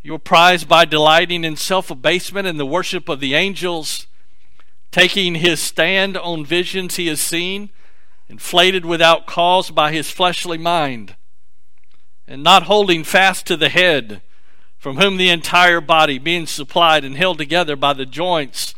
your 0.02 0.18
prize 0.18 0.64
by 0.64 0.84
delighting 0.84 1.44
in 1.44 1.56
self 1.56 1.90
abasement 1.90 2.46
and 2.48 2.58
the 2.58 2.66
worship 2.66 3.08
of 3.08 3.20
the 3.20 3.34
angels, 3.34 4.06
taking 4.90 5.36
his 5.36 5.60
stand 5.60 6.16
on 6.16 6.44
visions 6.44 6.96
he 6.96 7.06
has 7.06 7.20
seen, 7.20 7.70
inflated 8.28 8.84
without 8.84 9.26
cause 9.26 9.70
by 9.70 9.92
his 9.92 10.10
fleshly 10.10 10.58
mind, 10.58 11.14
and 12.26 12.42
not 12.42 12.64
holding 12.64 13.04
fast 13.04 13.46
to 13.46 13.56
the 13.56 13.68
head, 13.68 14.20
from 14.84 14.98
whom 14.98 15.16
the 15.16 15.30
entire 15.30 15.80
body, 15.80 16.18
being 16.18 16.44
supplied 16.44 17.06
and 17.06 17.16
held 17.16 17.38
together 17.38 17.74
by 17.74 17.94
the 17.94 18.04
joints 18.04 18.74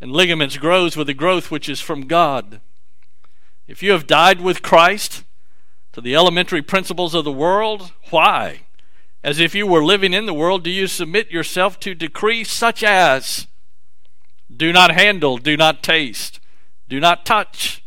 and 0.00 0.10
ligaments, 0.10 0.56
grows 0.56 0.96
with 0.96 1.06
the 1.06 1.12
growth 1.12 1.50
which 1.50 1.68
is 1.68 1.78
from 1.78 2.06
God. 2.06 2.62
If 3.66 3.82
you 3.82 3.92
have 3.92 4.06
died 4.06 4.40
with 4.40 4.62
Christ 4.62 5.24
to 5.92 6.00
the 6.00 6.14
elementary 6.14 6.62
principles 6.62 7.12
of 7.14 7.26
the 7.26 7.30
world, 7.30 7.92
why? 8.08 8.62
As 9.22 9.38
if 9.38 9.54
you 9.54 9.66
were 9.66 9.84
living 9.84 10.14
in 10.14 10.24
the 10.24 10.32
world, 10.32 10.64
do 10.64 10.70
you 10.70 10.86
submit 10.86 11.30
yourself 11.30 11.78
to 11.80 11.94
decrees 11.94 12.50
such 12.50 12.82
as 12.82 13.46
do 14.56 14.72
not 14.72 14.92
handle, 14.92 15.36
do 15.36 15.54
not 15.54 15.82
taste, 15.82 16.40
do 16.88 16.98
not 16.98 17.26
touch, 17.26 17.84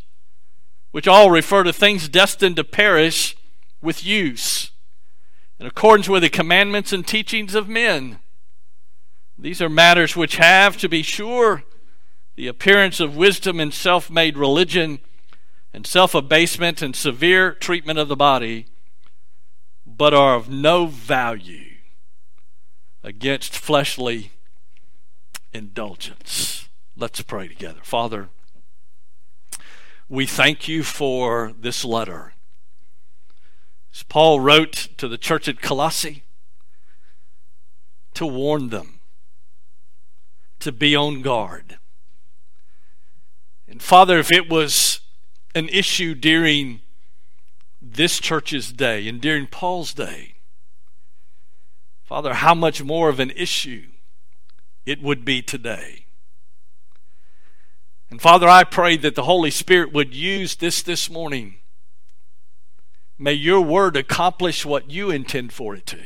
which 0.92 1.08
all 1.08 1.32
refer 1.32 1.64
to 1.64 1.72
things 1.72 2.08
destined 2.08 2.54
to 2.54 2.62
perish 2.62 3.36
with 3.82 4.06
use, 4.06 4.70
in 5.58 5.66
accordance 5.66 6.08
with 6.08 6.22
the 6.22 6.28
commandments 6.28 6.92
and 6.92 7.06
teachings 7.06 7.54
of 7.54 7.68
men? 7.68 8.18
These 9.38 9.60
are 9.60 9.68
matters 9.68 10.16
which 10.16 10.36
have, 10.36 10.76
to 10.78 10.88
be 10.88 11.02
sure, 11.02 11.64
the 12.36 12.48
appearance 12.48 13.00
of 13.00 13.16
wisdom 13.16 13.60
and 13.60 13.72
self 13.72 14.10
made 14.10 14.36
religion 14.36 14.98
and 15.72 15.86
self 15.86 16.14
abasement 16.14 16.80
and 16.80 16.96
severe 16.96 17.52
treatment 17.52 17.98
of 17.98 18.08
the 18.08 18.16
body, 18.16 18.66
but 19.86 20.14
are 20.14 20.34
of 20.34 20.48
no 20.48 20.86
value 20.86 21.74
against 23.02 23.56
fleshly 23.56 24.32
indulgence. 25.52 26.68
Let's 26.96 27.20
pray 27.22 27.48
together. 27.48 27.80
Father, 27.82 28.28
we 30.08 30.26
thank 30.26 30.66
you 30.66 30.82
for 30.82 31.52
this 31.58 31.84
letter. 31.84 32.32
As 33.96 34.02
Paul 34.02 34.40
wrote 34.40 34.88
to 34.98 35.08
the 35.08 35.16
church 35.16 35.48
at 35.48 35.62
Colossae, 35.62 36.22
to 38.12 38.26
warn 38.26 38.68
them 38.68 39.00
to 40.58 40.70
be 40.70 40.94
on 40.94 41.22
guard. 41.22 41.78
And 43.66 43.80
Father, 43.80 44.18
if 44.18 44.30
it 44.30 44.50
was 44.50 45.00
an 45.54 45.70
issue 45.70 46.14
during 46.14 46.80
this 47.80 48.20
church's 48.20 48.70
day 48.70 49.08
and 49.08 49.18
during 49.18 49.46
Paul's 49.46 49.94
day, 49.94 50.34
Father, 52.04 52.34
how 52.34 52.54
much 52.54 52.82
more 52.82 53.08
of 53.08 53.18
an 53.18 53.30
issue 53.30 53.86
it 54.84 55.00
would 55.00 55.24
be 55.24 55.40
today. 55.40 56.04
And 58.10 58.20
Father, 58.20 58.46
I 58.46 58.64
pray 58.64 58.98
that 58.98 59.14
the 59.14 59.24
Holy 59.24 59.50
Spirit 59.50 59.90
would 59.94 60.14
use 60.14 60.56
this 60.56 60.82
this 60.82 61.08
morning. 61.08 61.60
May 63.18 63.32
your 63.32 63.60
word 63.62 63.96
accomplish 63.96 64.66
what 64.66 64.90
you 64.90 65.10
intend 65.10 65.52
for 65.52 65.74
it 65.74 65.86
to. 65.86 65.98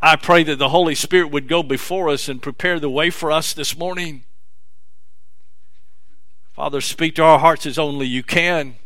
I 0.00 0.16
pray 0.16 0.44
that 0.44 0.56
the 0.56 0.68
Holy 0.68 0.94
Spirit 0.94 1.30
would 1.30 1.48
go 1.48 1.62
before 1.62 2.08
us 2.08 2.28
and 2.28 2.40
prepare 2.40 2.78
the 2.78 2.88
way 2.88 3.10
for 3.10 3.32
us 3.32 3.52
this 3.52 3.76
morning. 3.76 4.24
Father, 6.52 6.80
speak 6.80 7.14
to 7.16 7.22
our 7.22 7.38
hearts 7.38 7.66
as 7.66 7.78
only 7.78 8.06
you 8.06 8.22
can. 8.22 8.76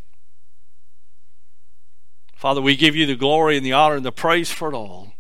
Father, 2.35 2.61
we 2.61 2.77
give 2.77 2.97
you 2.97 3.07
the 3.07 3.15
glory 3.15 3.57
and 3.57 3.65
the 3.65 3.73
honor 3.73 3.97
and 3.97 4.05
the 4.05 4.13
praise 4.13 4.51
for 4.51 4.69
it 4.69 4.75
all. 4.75 5.13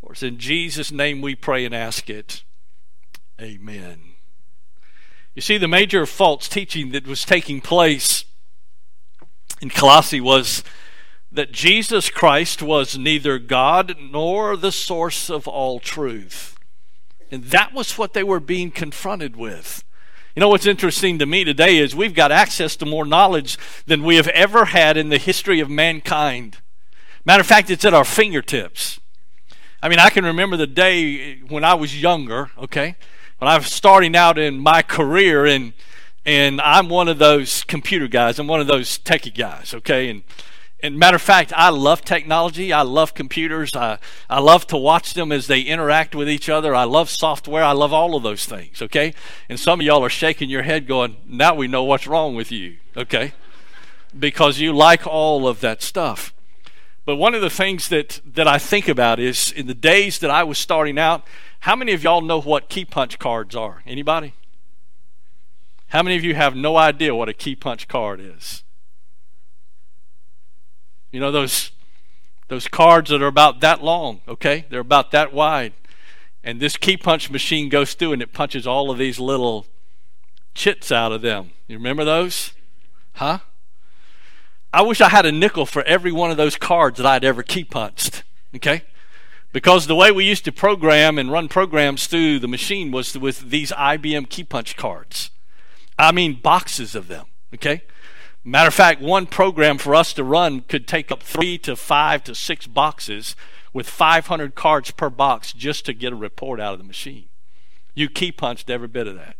For 0.00 0.12
it's 0.12 0.22
in 0.22 0.38
Jesus' 0.38 0.90
name 0.90 1.20
we 1.20 1.34
pray 1.34 1.64
and 1.64 1.74
ask 1.74 2.08
it. 2.08 2.42
Amen. 3.40 4.00
You 5.34 5.42
see, 5.42 5.58
the 5.58 5.68
major 5.68 6.06
false 6.06 6.48
teaching 6.48 6.92
that 6.92 7.06
was 7.06 7.24
taking 7.24 7.60
place 7.60 8.24
in 9.64 9.70
Colossae 9.70 10.20
was 10.20 10.62
that 11.32 11.50
Jesus 11.50 12.10
Christ 12.10 12.62
was 12.62 12.98
neither 12.98 13.38
God 13.38 13.96
nor 13.98 14.56
the 14.56 14.70
source 14.70 15.30
of 15.30 15.48
all 15.48 15.80
truth. 15.80 16.56
And 17.30 17.44
that 17.44 17.72
was 17.72 17.96
what 17.96 18.12
they 18.12 18.22
were 18.22 18.40
being 18.40 18.70
confronted 18.70 19.36
with. 19.36 19.82
You 20.36 20.40
know 20.40 20.50
what's 20.50 20.66
interesting 20.66 21.18
to 21.18 21.26
me 21.26 21.44
today 21.44 21.78
is 21.78 21.96
we've 21.96 22.14
got 22.14 22.30
access 22.30 22.76
to 22.76 22.86
more 22.86 23.06
knowledge 23.06 23.56
than 23.86 24.02
we 24.02 24.16
have 24.16 24.28
ever 24.28 24.66
had 24.66 24.98
in 24.98 25.08
the 25.08 25.16
history 25.16 25.60
of 25.60 25.70
mankind. 25.70 26.58
Matter 27.24 27.40
of 27.40 27.46
fact, 27.46 27.70
it's 27.70 27.86
at 27.86 27.94
our 27.94 28.04
fingertips. 28.04 29.00
I 29.82 29.88
mean, 29.88 29.98
I 29.98 30.10
can 30.10 30.26
remember 30.26 30.58
the 30.58 30.66
day 30.66 31.38
when 31.48 31.64
I 31.64 31.72
was 31.72 32.02
younger, 32.02 32.50
okay? 32.58 32.96
When 33.38 33.50
I 33.50 33.56
was 33.56 33.68
starting 33.68 34.14
out 34.14 34.36
in 34.38 34.58
my 34.58 34.82
career 34.82 35.46
and 35.46 35.72
and 36.26 36.60
I'm 36.60 36.88
one 36.88 37.08
of 37.08 37.18
those 37.18 37.64
computer 37.64 38.08
guys. 38.08 38.38
I'm 38.38 38.46
one 38.46 38.60
of 38.60 38.66
those 38.66 38.98
techie 38.98 39.34
guys, 39.34 39.74
okay? 39.74 40.08
And 40.08 40.22
and 40.84 40.98
matter 40.98 41.16
of 41.16 41.22
fact, 41.22 41.50
I 41.56 41.70
love 41.70 42.02
technology. 42.02 42.70
I 42.70 42.82
love 42.82 43.14
computers. 43.14 43.74
I, 43.74 43.98
I 44.28 44.38
love 44.40 44.66
to 44.66 44.76
watch 44.76 45.14
them 45.14 45.32
as 45.32 45.46
they 45.46 45.62
interact 45.62 46.14
with 46.14 46.28
each 46.28 46.50
other. 46.50 46.74
I 46.74 46.84
love 46.84 47.08
software. 47.08 47.64
I 47.64 47.72
love 47.72 47.94
all 47.94 48.14
of 48.14 48.22
those 48.22 48.44
things, 48.44 48.82
okay? 48.82 49.14
And 49.48 49.58
some 49.58 49.80
of 49.80 49.86
y'all 49.86 50.04
are 50.04 50.10
shaking 50.10 50.50
your 50.50 50.60
head 50.60 50.86
going, 50.86 51.16
now 51.26 51.54
we 51.54 51.68
know 51.68 51.84
what's 51.84 52.06
wrong 52.06 52.34
with 52.34 52.52
you, 52.52 52.76
okay? 52.94 53.32
Because 54.18 54.58
you 54.58 54.74
like 54.74 55.06
all 55.06 55.48
of 55.48 55.60
that 55.60 55.80
stuff. 55.80 56.34
But 57.06 57.16
one 57.16 57.34
of 57.34 57.40
the 57.40 57.48
things 57.48 57.88
that, 57.88 58.20
that 58.26 58.46
I 58.46 58.58
think 58.58 58.86
about 58.86 59.18
is 59.18 59.52
in 59.52 59.66
the 59.66 59.74
days 59.74 60.18
that 60.18 60.30
I 60.30 60.44
was 60.44 60.58
starting 60.58 60.98
out, 60.98 61.26
how 61.60 61.74
many 61.74 61.94
of 61.94 62.04
y'all 62.04 62.20
know 62.20 62.42
what 62.42 62.68
key 62.68 62.84
punch 62.84 63.18
cards 63.18 63.56
are? 63.56 63.82
Anybody? 63.86 64.34
How 65.94 66.02
many 66.02 66.16
of 66.16 66.24
you 66.24 66.34
have 66.34 66.56
no 66.56 66.76
idea 66.76 67.14
what 67.14 67.28
a 67.28 67.32
key 67.32 67.54
punch 67.54 67.86
card 67.86 68.18
is? 68.18 68.64
You 71.12 71.20
know 71.20 71.30
those 71.30 71.70
those 72.48 72.66
cards 72.66 73.10
that 73.10 73.22
are 73.22 73.28
about 73.28 73.60
that 73.60 73.80
long, 73.80 74.20
okay? 74.26 74.64
They're 74.68 74.80
about 74.80 75.12
that 75.12 75.32
wide. 75.32 75.72
And 76.42 76.58
this 76.58 76.76
key 76.76 76.96
punch 76.96 77.30
machine 77.30 77.68
goes 77.68 77.94
through 77.94 78.12
and 78.12 78.20
it 78.20 78.32
punches 78.32 78.66
all 78.66 78.90
of 78.90 78.98
these 78.98 79.20
little 79.20 79.66
chits 80.52 80.90
out 80.90 81.12
of 81.12 81.22
them. 81.22 81.52
You 81.68 81.76
remember 81.76 82.04
those? 82.04 82.54
Huh? 83.12 83.38
I 84.72 84.82
wish 84.82 85.00
I 85.00 85.10
had 85.10 85.26
a 85.26 85.30
nickel 85.30 85.64
for 85.64 85.84
every 85.84 86.10
one 86.10 86.32
of 86.32 86.36
those 86.36 86.56
cards 86.56 86.96
that 86.96 87.06
I'd 87.06 87.24
ever 87.24 87.44
key 87.44 87.62
punched. 87.62 88.24
Okay? 88.56 88.82
Because 89.52 89.86
the 89.86 89.94
way 89.94 90.10
we 90.10 90.24
used 90.24 90.44
to 90.46 90.52
program 90.52 91.18
and 91.18 91.30
run 91.30 91.46
programs 91.46 92.08
through 92.08 92.40
the 92.40 92.48
machine 92.48 92.90
was 92.90 93.16
with 93.16 93.50
these 93.50 93.70
IBM 93.70 94.28
key 94.28 94.42
punch 94.42 94.76
cards. 94.76 95.30
I 95.98 96.12
mean, 96.12 96.40
boxes 96.40 96.94
of 96.94 97.08
them. 97.08 97.26
Okay? 97.54 97.82
Matter 98.42 98.68
of 98.68 98.74
fact, 98.74 99.00
one 99.00 99.26
program 99.26 99.78
for 99.78 99.94
us 99.94 100.12
to 100.14 100.24
run 100.24 100.60
could 100.60 100.86
take 100.86 101.10
up 101.10 101.22
three 101.22 101.56
to 101.58 101.76
five 101.76 102.22
to 102.24 102.34
six 102.34 102.66
boxes 102.66 103.36
with 103.72 103.88
500 103.88 104.54
cards 104.54 104.90
per 104.90 105.08
box 105.08 105.52
just 105.52 105.86
to 105.86 105.94
get 105.94 106.12
a 106.12 106.16
report 106.16 106.60
out 106.60 106.74
of 106.74 106.78
the 106.78 106.84
machine. 106.84 107.26
You 107.94 108.08
key 108.08 108.32
punched 108.32 108.68
every 108.68 108.88
bit 108.88 109.06
of 109.06 109.14
that. 109.14 109.36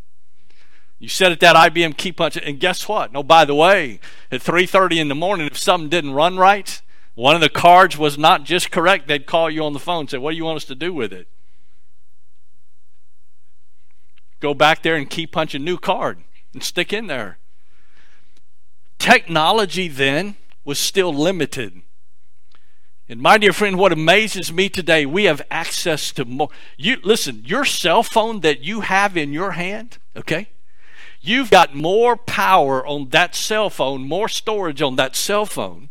You 0.99 1.08
set 1.08 1.32
at 1.32 1.40
that 1.40 1.56
IBM 1.56 1.96
key 1.99 2.12
punch, 2.12 2.37
and 2.37 2.58
guess 2.58 2.88
what? 2.88 3.12
No, 3.12 3.23
by 3.23 3.44
the 3.44 3.54
way, 3.54 4.00
at 4.30 4.40
3:30 4.40 5.00
in 5.00 5.08
the 5.08 5.14
morning, 5.14 5.46
if 5.46 5.58
something 5.58 5.90
didn't 5.90 6.14
run 6.14 6.38
right, 6.38 6.80
one 7.14 7.34
of 7.34 7.42
the 7.42 7.50
cards 7.50 7.99
was 7.99 8.16
not 8.16 8.44
just 8.44 8.70
correct, 8.70 9.06
they'd 9.06 9.26
call 9.26 9.50
you 9.50 9.64
on 9.64 9.73
the 9.73 9.78
phone 9.78 10.00
and 10.00 10.11
say, 10.11 10.18
"What 10.18 10.30
do 10.30 10.37
you 10.37 10.44
want 10.44 10.56
us 10.56 10.64
to 10.66 10.75
do 10.75 10.94
with 10.94 11.12
it?" 11.12 11.28
Go 14.40 14.54
back 14.54 14.82
there 14.82 14.96
and 14.96 15.11
key 15.11 15.26
punch 15.26 15.54
a 15.54 15.58
new 15.58 15.76
card 15.76 16.23
and 16.54 16.62
stick 16.62 16.92
in 16.92 17.06
there. 17.08 17.38
Technology 18.99 19.88
then 19.88 20.37
was 20.64 20.78
still 20.78 21.12
limited. 21.12 21.82
And 23.08 23.20
my 23.20 23.37
dear 23.37 23.52
friend, 23.52 23.76
what 23.76 23.92
amazes 23.92 24.50
me 24.50 24.70
today, 24.70 25.04
we 25.04 25.25
have 25.25 25.42
access 25.50 26.11
to 26.12 26.25
more. 26.25 26.49
You 26.78 26.96
listen, 27.02 27.42
your 27.44 27.66
cell 27.66 28.02
phone 28.02 28.40
that 28.40 28.61
you 28.61 28.80
have 28.80 29.16
in 29.16 29.32
your 29.32 29.52
hand, 29.52 29.99
okay? 30.16 30.49
You've 31.20 31.50
got 31.50 31.75
more 31.75 32.16
power 32.16 32.87
on 32.87 33.11
that 33.11 33.34
cell 33.34 33.68
phone, 33.68 34.08
more 34.08 34.28
storage 34.28 34.80
on 34.80 34.96
that 34.96 35.16
cell 35.16 35.44
phone 35.44 35.90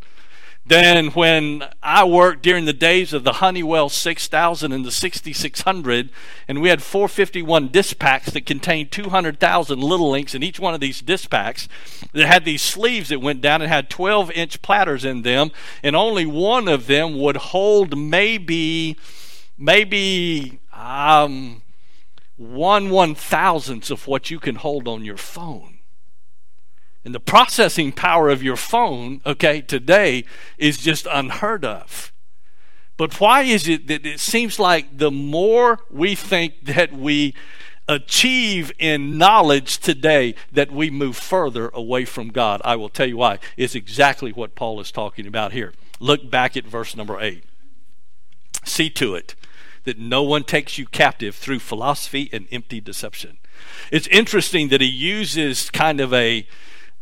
than 0.65 1.07
when 1.07 1.63
I 1.81 2.05
worked 2.05 2.41
during 2.41 2.65
the 2.65 2.73
days 2.73 3.11
of 3.11 3.23
the 3.23 3.33
Honeywell 3.33 3.89
6000 3.89 4.71
and 4.71 4.85
the 4.85 4.91
6600, 4.91 6.09
and 6.47 6.61
we 6.61 6.69
had 6.69 6.81
451 6.81 7.67
disc 7.67 7.99
packs 7.99 8.31
that 8.31 8.45
contained 8.45 8.91
200,000 8.91 9.79
little 9.81 10.09
links 10.09 10.33
in 10.33 10.41
each 10.41 10.59
one 10.59 10.73
of 10.73 10.79
these 10.79 11.01
disc 11.01 11.29
packs 11.29 11.67
that 12.13 12.27
had 12.27 12.45
these 12.45 12.61
sleeves 12.61 13.09
that 13.09 13.19
went 13.19 13.41
down 13.41 13.61
and 13.61 13.69
had 13.69 13.89
12 13.89 14.31
inch 14.31 14.61
platters 14.61 15.03
in 15.03 15.23
them, 15.23 15.51
and 15.83 15.95
only 15.95 16.25
one 16.25 16.67
of 16.69 16.87
them 16.87 17.19
would 17.19 17.37
hold 17.37 17.97
maybe, 17.97 18.97
maybe, 19.57 20.59
um, 20.71 21.61
one 22.37 22.89
one 22.89 23.15
thousandth 23.15 23.91
of 23.91 24.07
what 24.07 24.31
you 24.31 24.39
can 24.39 24.55
hold 24.55 24.87
on 24.87 25.05
your 25.05 25.17
phone. 25.17 25.72
And 27.05 27.13
the 27.13 27.19
processing 27.19 27.91
power 27.91 28.29
of 28.29 28.41
your 28.41 28.55
phone, 28.55 29.21
okay, 29.25 29.61
today 29.61 30.23
is 30.57 30.77
just 30.77 31.07
unheard 31.11 31.65
of. 31.65 32.13
But 32.95 33.19
why 33.19 33.41
is 33.41 33.67
it 33.67 33.87
that 33.87 34.05
it 34.05 34.19
seems 34.19 34.59
like 34.59 34.97
the 34.97 35.11
more 35.11 35.79
we 35.89 36.15
think 36.15 36.65
that 36.65 36.93
we 36.93 37.33
achieve 37.87 38.71
in 38.79 39.17
knowledge 39.17 39.77
today 39.79 40.35
that 40.51 40.71
we 40.71 40.89
move 40.89 41.17
further 41.17 41.69
away 41.73 42.05
from 42.05 42.29
God. 42.29 42.61
I 42.63 42.75
will 42.75 42.89
tell 42.89 43.07
you 43.07 43.17
why. 43.17 43.39
It's 43.57 43.75
exactly 43.75 44.31
what 44.31 44.55
Paul 44.55 44.79
is 44.79 44.91
talking 44.91 45.27
about 45.27 45.51
here. 45.51 45.73
Look 45.99 46.29
back 46.29 46.55
at 46.55 46.65
verse 46.65 46.95
number 46.95 47.19
8. 47.19 47.43
See 48.63 48.89
to 48.91 49.15
it 49.15 49.35
that 49.83 49.99
no 49.99 50.23
one 50.23 50.43
takes 50.43 50.77
you 50.77 50.85
captive 50.85 51.35
through 51.35 51.59
philosophy 51.59 52.29
and 52.31 52.47
empty 52.51 52.79
deception. 52.79 53.37
It's 53.91 54.07
interesting 54.07 54.69
that 54.69 54.81
he 54.81 54.87
uses 54.87 55.69
kind 55.69 55.99
of 55.99 56.13
a, 56.13 56.47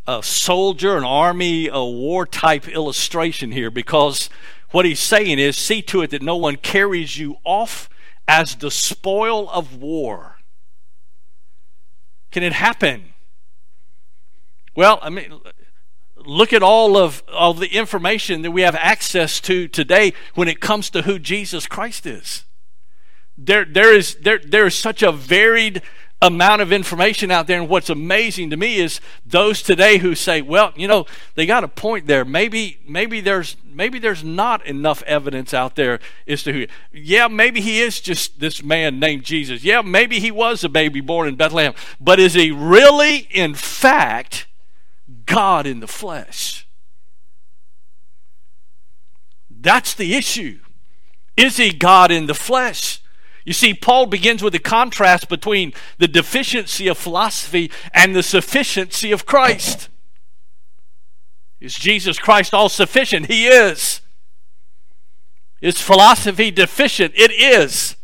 a 0.07 0.23
soldier, 0.23 0.97
an 0.97 1.03
army, 1.03 1.67
a 1.67 1.83
war 1.83 2.25
type 2.25 2.67
illustration 2.67 3.51
here 3.51 3.69
because 3.69 4.29
what 4.71 4.85
he's 4.85 4.99
saying 4.99 5.39
is 5.39 5.57
see 5.57 5.81
to 5.83 6.01
it 6.01 6.09
that 6.11 6.21
no 6.21 6.35
one 6.35 6.55
carries 6.55 7.17
you 7.17 7.37
off 7.43 7.89
as 8.27 8.55
the 8.55 8.71
spoil 8.71 9.49
of 9.49 9.75
war. 9.75 10.37
Can 12.31 12.43
it 12.43 12.53
happen? 12.53 13.13
Well, 14.75 14.99
I 15.01 15.09
mean, 15.09 15.33
look 16.15 16.53
at 16.53 16.63
all 16.63 16.97
of, 16.97 17.23
all 17.31 17.53
the 17.53 17.75
information 17.75 18.41
that 18.41 18.51
we 18.51 18.61
have 18.61 18.75
access 18.75 19.39
to 19.41 19.67
today 19.67 20.13
when 20.33 20.47
it 20.47 20.61
comes 20.61 20.89
to 20.91 21.01
who 21.01 21.19
Jesus 21.19 21.67
Christ 21.67 22.05
is. 22.05 22.45
There, 23.37 23.65
there, 23.65 23.93
is, 23.93 24.15
there, 24.15 24.39
there 24.39 24.67
is 24.67 24.75
such 24.75 25.03
a 25.03 25.11
varied 25.11 25.81
amount 26.21 26.61
of 26.61 26.71
information 26.71 27.31
out 27.31 27.47
there. 27.47 27.59
And 27.59 27.67
what's 27.67 27.89
amazing 27.89 28.51
to 28.51 28.57
me 28.57 28.77
is 28.77 29.01
those 29.25 29.61
today 29.61 29.97
who 29.97 30.13
say, 30.13 30.41
well, 30.41 30.71
you 30.75 30.87
know, 30.87 31.05
they 31.35 31.45
got 31.45 31.63
a 31.63 31.67
point 31.67 32.07
there. 32.07 32.23
Maybe, 32.23 32.79
maybe 32.87 33.21
there's 33.21 33.57
maybe 33.65 33.99
there's 33.99 34.23
not 34.23 34.65
enough 34.65 35.01
evidence 35.03 35.53
out 35.53 35.75
there 35.75 35.99
as 36.27 36.43
to 36.43 36.53
who 36.53 36.67
yeah, 36.91 37.27
maybe 37.27 37.61
he 37.61 37.79
is 37.79 37.99
just 37.99 38.39
this 38.39 38.63
man 38.63 38.99
named 38.99 39.23
Jesus. 39.23 39.63
Yeah, 39.63 39.81
maybe 39.81 40.19
he 40.19 40.31
was 40.31 40.63
a 40.63 40.69
baby 40.69 41.01
born 41.01 41.27
in 41.27 41.35
Bethlehem. 41.35 41.73
But 41.99 42.19
is 42.19 42.33
he 42.33 42.51
really, 42.51 43.27
in 43.31 43.55
fact, 43.55 44.47
God 45.25 45.65
in 45.65 45.79
the 45.79 45.87
flesh? 45.87 46.67
That's 49.49 49.93
the 49.93 50.15
issue. 50.15 50.59
Is 51.37 51.57
he 51.57 51.71
God 51.71 52.11
in 52.11 52.25
the 52.25 52.33
flesh? 52.33 53.01
You 53.43 53.53
see, 53.53 53.73
Paul 53.73 54.05
begins 54.05 54.43
with 54.43 54.53
a 54.53 54.59
contrast 54.59 55.29
between 55.29 55.73
the 55.97 56.07
deficiency 56.07 56.87
of 56.87 56.97
philosophy 56.97 57.71
and 57.93 58.15
the 58.15 58.23
sufficiency 58.23 59.11
of 59.11 59.25
Christ. 59.25 59.89
Is 61.59 61.75
Jesus 61.75 62.19
Christ 62.19 62.53
all 62.53 62.69
sufficient? 62.69 63.27
He 63.27 63.47
is. 63.47 64.01
Is 65.61 65.79
philosophy 65.79 66.51
deficient? 66.51 67.13
It 67.15 67.31
is. 67.31 67.95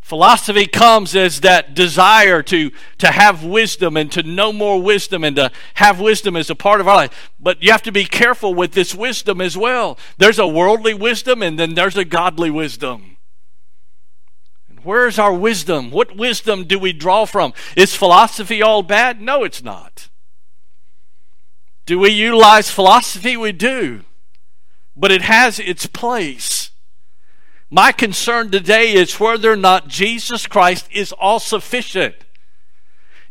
Philosophy 0.00 0.66
comes 0.66 1.16
as 1.16 1.40
that 1.40 1.74
desire 1.74 2.42
to, 2.42 2.70
to 2.98 3.06
have 3.06 3.42
wisdom 3.42 3.96
and 3.96 4.12
to 4.12 4.22
know 4.22 4.52
more 4.52 4.80
wisdom 4.80 5.24
and 5.24 5.36
to 5.36 5.50
have 5.74 5.98
wisdom 5.98 6.36
as 6.36 6.50
a 6.50 6.54
part 6.54 6.82
of 6.82 6.88
our 6.88 6.96
life. 6.96 7.32
But 7.40 7.62
you 7.62 7.72
have 7.72 7.82
to 7.84 7.92
be 7.92 8.04
careful 8.04 8.52
with 8.52 8.72
this 8.72 8.94
wisdom 8.94 9.40
as 9.40 9.56
well. 9.56 9.98
There's 10.18 10.38
a 10.38 10.46
worldly 10.46 10.92
wisdom 10.92 11.42
and 11.42 11.58
then 11.58 11.74
there's 11.74 11.96
a 11.96 12.04
godly 12.04 12.50
wisdom. 12.50 13.13
Where's 14.84 15.18
our 15.18 15.32
wisdom? 15.32 15.90
What 15.90 16.16
wisdom 16.16 16.64
do 16.64 16.78
we 16.78 16.92
draw 16.92 17.24
from? 17.24 17.52
Is 17.76 17.96
philosophy 17.96 18.62
all 18.62 18.82
bad? 18.82 19.20
No, 19.20 19.42
it's 19.42 19.62
not. 19.62 20.08
Do 21.86 21.98
we 21.98 22.10
utilize 22.10 22.70
philosophy? 22.70 23.36
We 23.36 23.52
do. 23.52 24.02
But 24.96 25.10
it 25.10 25.22
has 25.22 25.58
its 25.58 25.86
place. 25.86 26.70
My 27.70 27.92
concern 27.92 28.50
today 28.50 28.92
is 28.92 29.18
whether 29.18 29.52
or 29.52 29.56
not 29.56 29.88
Jesus 29.88 30.46
Christ 30.46 30.86
is 30.92 31.12
all 31.12 31.40
sufficient. 31.40 32.14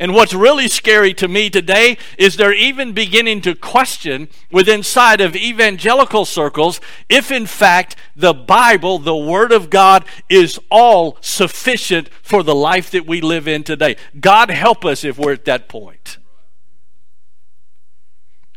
And 0.03 0.13
what's 0.13 0.33
really 0.33 0.67
scary 0.67 1.13
to 1.13 1.29
me 1.29 1.49
today 1.49 1.97
is 2.17 2.35
they're 2.35 2.53
even 2.53 2.91
beginning 2.91 3.39
to 3.43 3.55
question 3.55 4.27
within 4.51 4.83
side 4.83 5.21
of 5.21 5.33
evangelical 5.33 6.25
circles 6.25 6.81
if 7.07 7.31
in 7.31 7.45
fact 7.45 7.95
the 8.13 8.33
Bible, 8.33 8.99
the 8.99 9.15
Word 9.15 9.53
of 9.53 9.69
God, 9.69 10.03
is 10.27 10.59
all 10.69 11.17
sufficient 11.21 12.09
for 12.21 12.43
the 12.43 12.53
life 12.53 12.91
that 12.91 13.07
we 13.07 13.21
live 13.21 13.47
in 13.47 13.63
today. 13.63 13.95
God 14.19 14.49
help 14.49 14.83
us 14.83 15.05
if 15.05 15.17
we're 15.17 15.31
at 15.31 15.45
that 15.45 15.69
point. 15.69 16.17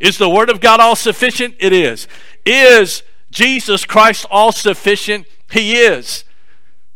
Is 0.00 0.18
the 0.18 0.28
Word 0.28 0.50
of 0.50 0.60
God 0.60 0.80
all 0.80 0.96
sufficient? 0.96 1.54
It 1.60 1.72
is. 1.72 2.08
Is 2.44 3.04
Jesus 3.30 3.84
Christ 3.84 4.26
all 4.32 4.50
sufficient? 4.50 5.28
He 5.52 5.76
is. 5.76 6.24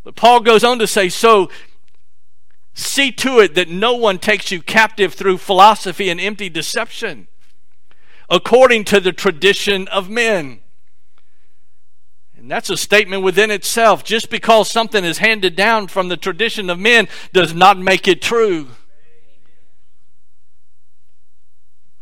But 0.02 0.16
Paul 0.16 0.40
goes 0.40 0.64
on 0.64 0.80
to 0.80 0.88
say, 0.88 1.08
so 1.08 1.50
See 2.74 3.12
to 3.12 3.40
it 3.40 3.54
that 3.54 3.68
no 3.68 3.94
one 3.94 4.18
takes 4.18 4.50
you 4.50 4.62
captive 4.62 5.14
through 5.14 5.38
philosophy 5.38 6.08
and 6.08 6.20
empty 6.20 6.48
deception, 6.48 7.28
according 8.28 8.84
to 8.84 9.00
the 9.00 9.12
tradition 9.12 9.88
of 9.88 10.08
men. 10.08 10.60
And 12.36 12.50
that's 12.50 12.70
a 12.70 12.76
statement 12.76 13.22
within 13.22 13.50
itself. 13.50 14.02
Just 14.02 14.30
because 14.30 14.70
something 14.70 15.04
is 15.04 15.18
handed 15.18 15.56
down 15.56 15.88
from 15.88 16.08
the 16.08 16.16
tradition 16.16 16.70
of 16.70 16.78
men 16.78 17.06
does 17.34 17.52
not 17.52 17.78
make 17.78 18.08
it 18.08 18.22
true. 18.22 18.68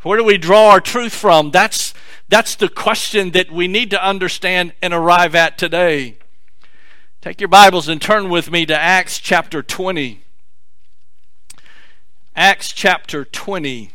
Where 0.02 0.16
do 0.16 0.22
we 0.22 0.38
draw 0.38 0.70
our 0.70 0.81
truth 0.81 1.12
from? 1.12 1.50
That's, 1.50 1.92
that's 2.28 2.54
the 2.54 2.68
question 2.68 3.33
that 3.33 3.50
we 3.50 3.66
need 3.66 3.90
to 3.90 4.02
understand 4.02 4.74
and 4.81 4.94
arrive 4.94 5.35
at 5.35 5.59
today. 5.59 6.18
Take 7.20 7.40
your 7.40 7.48
Bibles 7.48 7.88
and 7.88 8.00
turn 8.00 8.28
with 8.28 8.48
me 8.48 8.64
to 8.66 8.78
Acts 8.78 9.18
chapter 9.18 9.61
20. 9.61 10.22
Acts 12.40 12.70
chapter 12.70 13.24
20. 13.24 13.90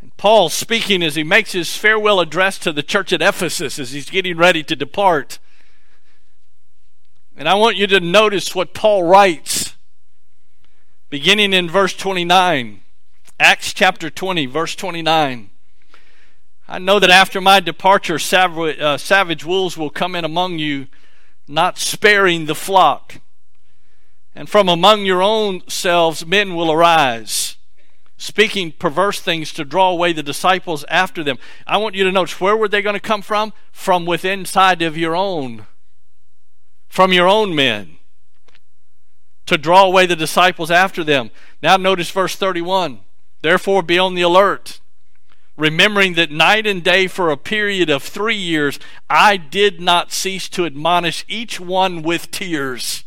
And 0.00 0.16
Paul 0.16 0.48
speaking 0.48 1.00
as 1.04 1.14
he 1.14 1.22
makes 1.22 1.52
his 1.52 1.76
farewell 1.76 2.18
address 2.18 2.58
to 2.58 2.72
the 2.72 2.82
church 2.82 3.12
at 3.12 3.22
Ephesus 3.22 3.78
as 3.78 3.92
he's 3.92 4.10
getting 4.10 4.36
ready 4.36 4.64
to 4.64 4.74
depart. 4.74 5.38
And 7.36 7.48
I 7.48 7.54
want 7.54 7.76
you 7.76 7.86
to 7.86 8.00
notice 8.00 8.56
what 8.56 8.74
Paul 8.74 9.04
writes 9.04 9.76
beginning 11.08 11.52
in 11.52 11.70
verse 11.70 11.94
29. 11.94 12.80
Acts 13.38 13.72
chapter 13.72 14.10
20, 14.10 14.46
verse 14.46 14.74
29. 14.74 15.50
I 16.68 16.78
know 16.78 16.98
that 16.98 17.08
after 17.08 17.40
my 17.40 17.60
departure, 17.60 18.18
savage, 18.18 18.78
uh, 18.78 18.98
savage 18.98 19.42
wolves 19.42 19.78
will 19.78 19.88
come 19.88 20.14
in 20.14 20.24
among 20.24 20.58
you, 20.58 20.86
not 21.48 21.78
sparing 21.78 22.44
the 22.44 22.54
flock. 22.54 23.22
And 24.34 24.50
from 24.50 24.68
among 24.68 25.06
your 25.06 25.22
own 25.22 25.62
selves 25.66 26.26
men 26.26 26.54
will 26.54 26.70
arise, 26.70 27.56
speaking 28.18 28.72
perverse 28.72 29.18
things 29.18 29.50
to 29.54 29.64
draw 29.64 29.90
away 29.90 30.12
the 30.12 30.22
disciples 30.22 30.84
after 30.90 31.24
them. 31.24 31.38
I 31.66 31.78
want 31.78 31.94
you 31.94 32.04
to 32.04 32.12
notice 32.12 32.38
where 32.38 32.56
were 32.56 32.68
they 32.68 32.82
going 32.82 32.94
to 32.94 33.00
come 33.00 33.22
from? 33.22 33.54
From 33.72 34.04
within 34.04 34.40
inside 34.40 34.82
of 34.82 34.98
your 34.98 35.16
own, 35.16 35.66
from 36.86 37.14
your 37.14 37.28
own 37.28 37.54
men, 37.54 37.96
to 39.46 39.56
draw 39.56 39.84
away 39.84 40.04
the 40.04 40.14
disciples 40.14 40.70
after 40.70 41.02
them. 41.02 41.30
Now 41.62 41.78
notice 41.78 42.10
verse 42.10 42.36
31. 42.36 43.00
Therefore 43.40 43.82
be 43.82 43.98
on 43.98 44.14
the 44.14 44.22
alert 44.22 44.80
remembering 45.58 46.14
that 46.14 46.30
night 46.30 46.66
and 46.66 46.82
day 46.82 47.06
for 47.08 47.30
a 47.30 47.36
period 47.36 47.90
of 47.90 48.02
three 48.02 48.36
years 48.36 48.78
I 49.10 49.36
did 49.36 49.80
not 49.80 50.12
cease 50.12 50.48
to 50.50 50.64
admonish 50.64 51.26
each 51.28 51.60
one 51.60 52.02
with 52.02 52.30
tears. 52.30 53.04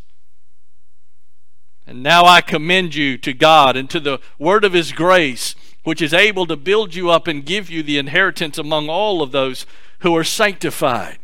And 1.87 2.03
now 2.03 2.25
I 2.25 2.41
commend 2.41 2.93
you 2.93 3.17
to 3.17 3.33
God 3.33 3.75
and 3.75 3.89
to 3.89 3.99
the 3.99 4.19
word 4.37 4.63
of 4.63 4.73
his 4.73 4.91
grace, 4.91 5.55
which 5.83 6.01
is 6.01 6.13
able 6.13 6.45
to 6.45 6.55
build 6.55 6.93
you 6.93 7.09
up 7.09 7.27
and 7.27 7.45
give 7.45 7.69
you 7.69 7.81
the 7.81 7.97
inheritance 7.97 8.57
among 8.57 8.87
all 8.87 9.21
of 9.21 9.31
those 9.31 9.65
who 9.99 10.15
are 10.15 10.23
sanctified. 10.23 11.17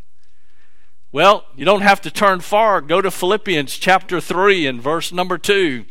Well, 1.11 1.45
you 1.55 1.65
don't 1.65 1.81
have 1.81 2.01
to 2.01 2.11
turn 2.11 2.39
far. 2.39 2.81
Go 2.81 3.01
to 3.01 3.11
Philippians 3.11 3.77
chapter 3.77 4.19
3 4.19 4.65
and 4.65 4.81
verse 4.81 5.11
number 5.11 5.37
2. 5.37 5.85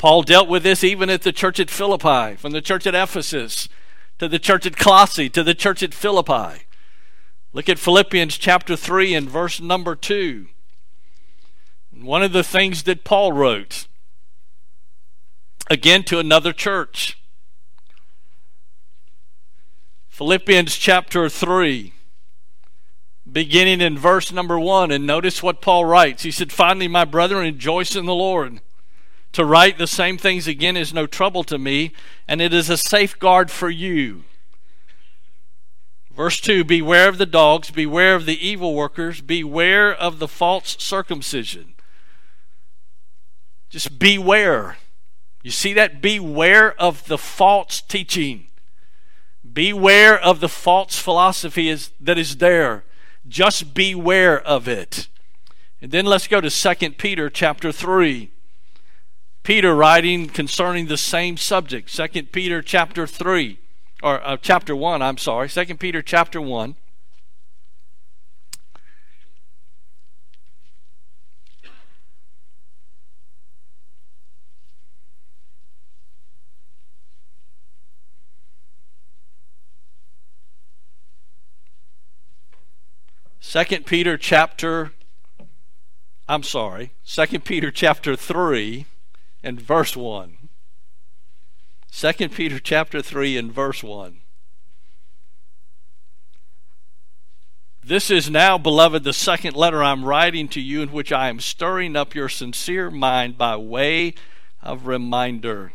Paul 0.00 0.22
dealt 0.22 0.48
with 0.48 0.62
this 0.62 0.82
even 0.82 1.10
at 1.10 1.20
the 1.20 1.30
church 1.30 1.60
at 1.60 1.68
Philippi, 1.68 2.34
from 2.36 2.52
the 2.52 2.62
church 2.62 2.86
at 2.86 2.94
Ephesus 2.94 3.68
to 4.18 4.28
the 4.28 4.38
church 4.38 4.64
at 4.64 4.78
Colossae 4.78 5.28
to 5.28 5.42
the 5.42 5.52
church 5.52 5.82
at 5.82 5.92
Philippi. 5.92 6.62
Look 7.52 7.68
at 7.68 7.78
Philippians 7.78 8.38
chapter 8.38 8.76
3 8.76 9.12
and 9.12 9.28
verse 9.28 9.60
number 9.60 9.94
2. 9.94 10.46
One 12.00 12.22
of 12.22 12.32
the 12.32 12.42
things 12.42 12.84
that 12.84 13.04
Paul 13.04 13.32
wrote, 13.32 13.88
again 15.68 16.02
to 16.04 16.18
another 16.18 16.54
church. 16.54 17.18
Philippians 20.08 20.76
chapter 20.76 21.28
3, 21.28 21.92
beginning 23.30 23.82
in 23.82 23.98
verse 23.98 24.32
number 24.32 24.58
1. 24.58 24.90
And 24.90 25.06
notice 25.06 25.42
what 25.42 25.60
Paul 25.60 25.84
writes. 25.84 26.22
He 26.22 26.30
said, 26.30 26.52
Finally, 26.52 26.88
my 26.88 27.04
brethren, 27.04 27.44
rejoice 27.44 27.94
in 27.94 28.06
the 28.06 28.14
Lord. 28.14 28.62
To 29.32 29.44
write 29.44 29.78
the 29.78 29.86
same 29.86 30.18
things 30.18 30.48
again 30.48 30.76
is 30.76 30.92
no 30.92 31.06
trouble 31.06 31.44
to 31.44 31.58
me, 31.58 31.92
and 32.26 32.40
it 32.40 32.52
is 32.52 32.68
a 32.68 32.76
safeguard 32.76 33.50
for 33.50 33.70
you. 33.70 34.24
Verse 36.14 36.40
2 36.40 36.64
Beware 36.64 37.08
of 37.08 37.18
the 37.18 37.26
dogs, 37.26 37.70
beware 37.70 38.14
of 38.14 38.26
the 38.26 38.46
evil 38.46 38.74
workers, 38.74 39.20
beware 39.20 39.92
of 39.92 40.18
the 40.18 40.28
false 40.28 40.76
circumcision. 40.78 41.74
Just 43.68 43.98
beware. 44.00 44.78
You 45.42 45.52
see 45.52 45.72
that? 45.74 46.02
Beware 46.02 46.78
of 46.80 47.06
the 47.06 47.16
false 47.16 47.80
teaching. 47.80 48.48
Beware 49.50 50.20
of 50.20 50.40
the 50.40 50.48
false 50.48 50.98
philosophy 50.98 51.68
is, 51.68 51.92
that 52.00 52.18
is 52.18 52.38
there. 52.38 52.84
Just 53.26 53.74
beware 53.74 54.40
of 54.40 54.68
it. 54.68 55.08
And 55.80 55.92
then 55.92 56.04
let's 56.04 56.26
go 56.26 56.40
to 56.40 56.50
2 56.50 56.90
Peter 56.92 57.30
chapter 57.30 57.72
3. 57.72 58.30
Peter 59.50 59.74
writing 59.74 60.28
concerning 60.28 60.86
the 60.86 60.96
same 60.96 61.36
subject. 61.36 61.92
2 61.92 62.22
Peter 62.26 62.62
chapter 62.62 63.04
3 63.04 63.58
or 64.00 64.24
uh, 64.24 64.36
chapter 64.40 64.76
1, 64.76 65.02
I'm 65.02 65.18
sorry. 65.18 65.48
2 65.48 65.74
Peter 65.74 66.02
chapter 66.02 66.40
1. 66.40 66.76
Second 83.40 83.84
Peter 83.84 84.16
chapter 84.16 84.92
I'm 86.28 86.44
sorry, 86.44 86.92
Second 87.02 87.44
Peter 87.44 87.72
chapter 87.72 88.14
3 88.14 88.86
and 89.42 89.60
verse 89.60 89.96
1. 89.96 90.48
2 91.92 92.28
Peter 92.28 92.58
chapter 92.58 93.02
3 93.02 93.36
and 93.36 93.52
verse 93.52 93.82
1. 93.82 94.20
This 97.82 98.10
is 98.10 98.30
now, 98.30 98.58
beloved, 98.58 99.04
the 99.04 99.12
second 99.12 99.56
letter 99.56 99.82
I'm 99.82 100.04
writing 100.04 100.48
to 100.48 100.60
you 100.60 100.82
in 100.82 100.92
which 100.92 101.12
I 101.12 101.28
am 101.28 101.40
stirring 101.40 101.96
up 101.96 102.14
your 102.14 102.28
sincere 102.28 102.90
mind 102.90 103.38
by 103.38 103.56
way 103.56 104.14
of 104.62 104.86
reminder 104.86 105.72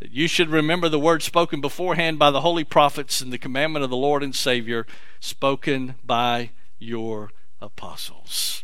that 0.00 0.12
you 0.12 0.28
should 0.28 0.50
remember 0.50 0.88
the 0.88 0.98
word 0.98 1.22
spoken 1.22 1.62
beforehand 1.62 2.18
by 2.18 2.30
the 2.30 2.42
holy 2.42 2.64
prophets 2.64 3.20
and 3.22 3.32
the 3.32 3.38
commandment 3.38 3.84
of 3.84 3.90
the 3.90 3.96
Lord 3.96 4.22
and 4.22 4.34
Savior 4.34 4.86
spoken 5.18 5.94
by 6.04 6.50
your 6.78 7.30
apostles. 7.60 8.63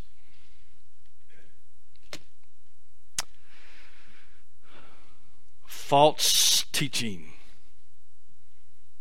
False 5.90 6.66
teaching, 6.70 7.32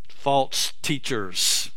false 0.07 0.73
teachers, 0.81 1.69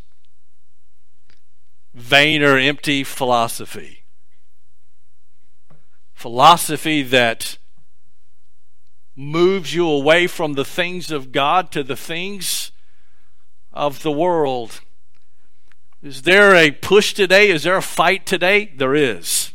vain 1.93 2.41
or 2.41 2.57
empty 2.57 3.03
philosophy. 3.03 4.05
Philosophy 6.15 7.03
that 7.03 7.59
moves 9.15 9.75
you 9.75 9.87
away 9.87 10.25
from 10.25 10.53
the 10.53 10.65
things 10.65 11.11
of 11.11 11.31
God 11.31 11.71
to 11.73 11.83
the 11.83 11.95
things 11.95 12.71
of 13.71 14.01
the 14.01 14.11
world. 14.11 14.81
Is 16.01 16.23
there 16.23 16.55
a 16.55 16.71
push 16.71 17.13
today? 17.13 17.51
Is 17.51 17.61
there 17.61 17.77
a 17.77 17.83
fight 17.83 18.25
today? 18.25 18.73
There 18.75 18.95
is. 18.95 19.52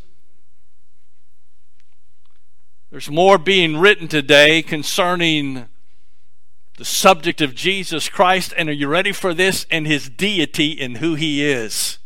There's 2.91 3.11
more 3.11 3.39
being 3.39 3.77
written 3.77 4.09
today 4.09 4.63
concerning 4.63 5.69
the 6.77 6.85
subject 6.85 7.41
of 7.41 7.55
Jesus 7.55 8.09
Christ. 8.09 8.55
And 8.57 8.69
are 8.69 8.73
you 8.73 8.89
ready 8.89 9.13
for 9.13 9.35
this? 9.35 9.67
And 9.71 9.87
his 9.87 10.09
deity 10.09 10.81
and 10.81 10.99
who 10.99 11.15
he 11.15 11.45
is. 11.45 11.99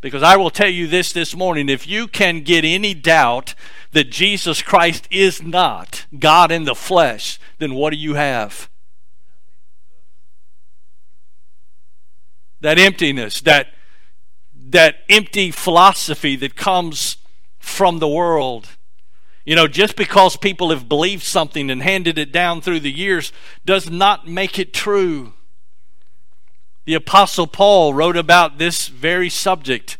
Because 0.00 0.22
I 0.22 0.36
will 0.36 0.50
tell 0.50 0.68
you 0.68 0.86
this 0.86 1.12
this 1.12 1.34
morning 1.34 1.68
if 1.68 1.86
you 1.86 2.06
can 2.06 2.42
get 2.42 2.64
any 2.64 2.94
doubt 2.94 3.54
that 3.92 4.10
Jesus 4.10 4.62
Christ 4.62 5.08
is 5.10 5.42
not 5.42 6.06
God 6.18 6.50
in 6.50 6.64
the 6.64 6.74
flesh, 6.74 7.38
then 7.58 7.74
what 7.74 7.90
do 7.90 7.96
you 7.96 8.14
have? 8.14 8.70
that 12.60 12.78
emptiness, 12.78 13.40
that, 13.42 13.68
that 14.54 14.96
empty 15.08 15.50
philosophy 15.50 16.36
that 16.36 16.56
comes 16.56 17.16
from 17.58 17.98
the 17.98 18.08
world. 18.08 18.68
You 19.44 19.56
know, 19.56 19.66
just 19.66 19.96
because 19.96 20.36
people 20.36 20.70
have 20.70 20.88
believed 20.88 21.22
something 21.22 21.70
and 21.70 21.82
handed 21.82 22.18
it 22.18 22.32
down 22.32 22.60
through 22.60 22.80
the 22.80 22.92
years 22.92 23.32
does 23.64 23.90
not 23.90 24.26
make 24.26 24.58
it 24.58 24.74
true. 24.74 25.32
The 26.84 26.94
Apostle 26.94 27.46
Paul 27.46 27.94
wrote 27.94 28.16
about 28.16 28.58
this 28.58 28.88
very 28.88 29.30
subject 29.30 29.96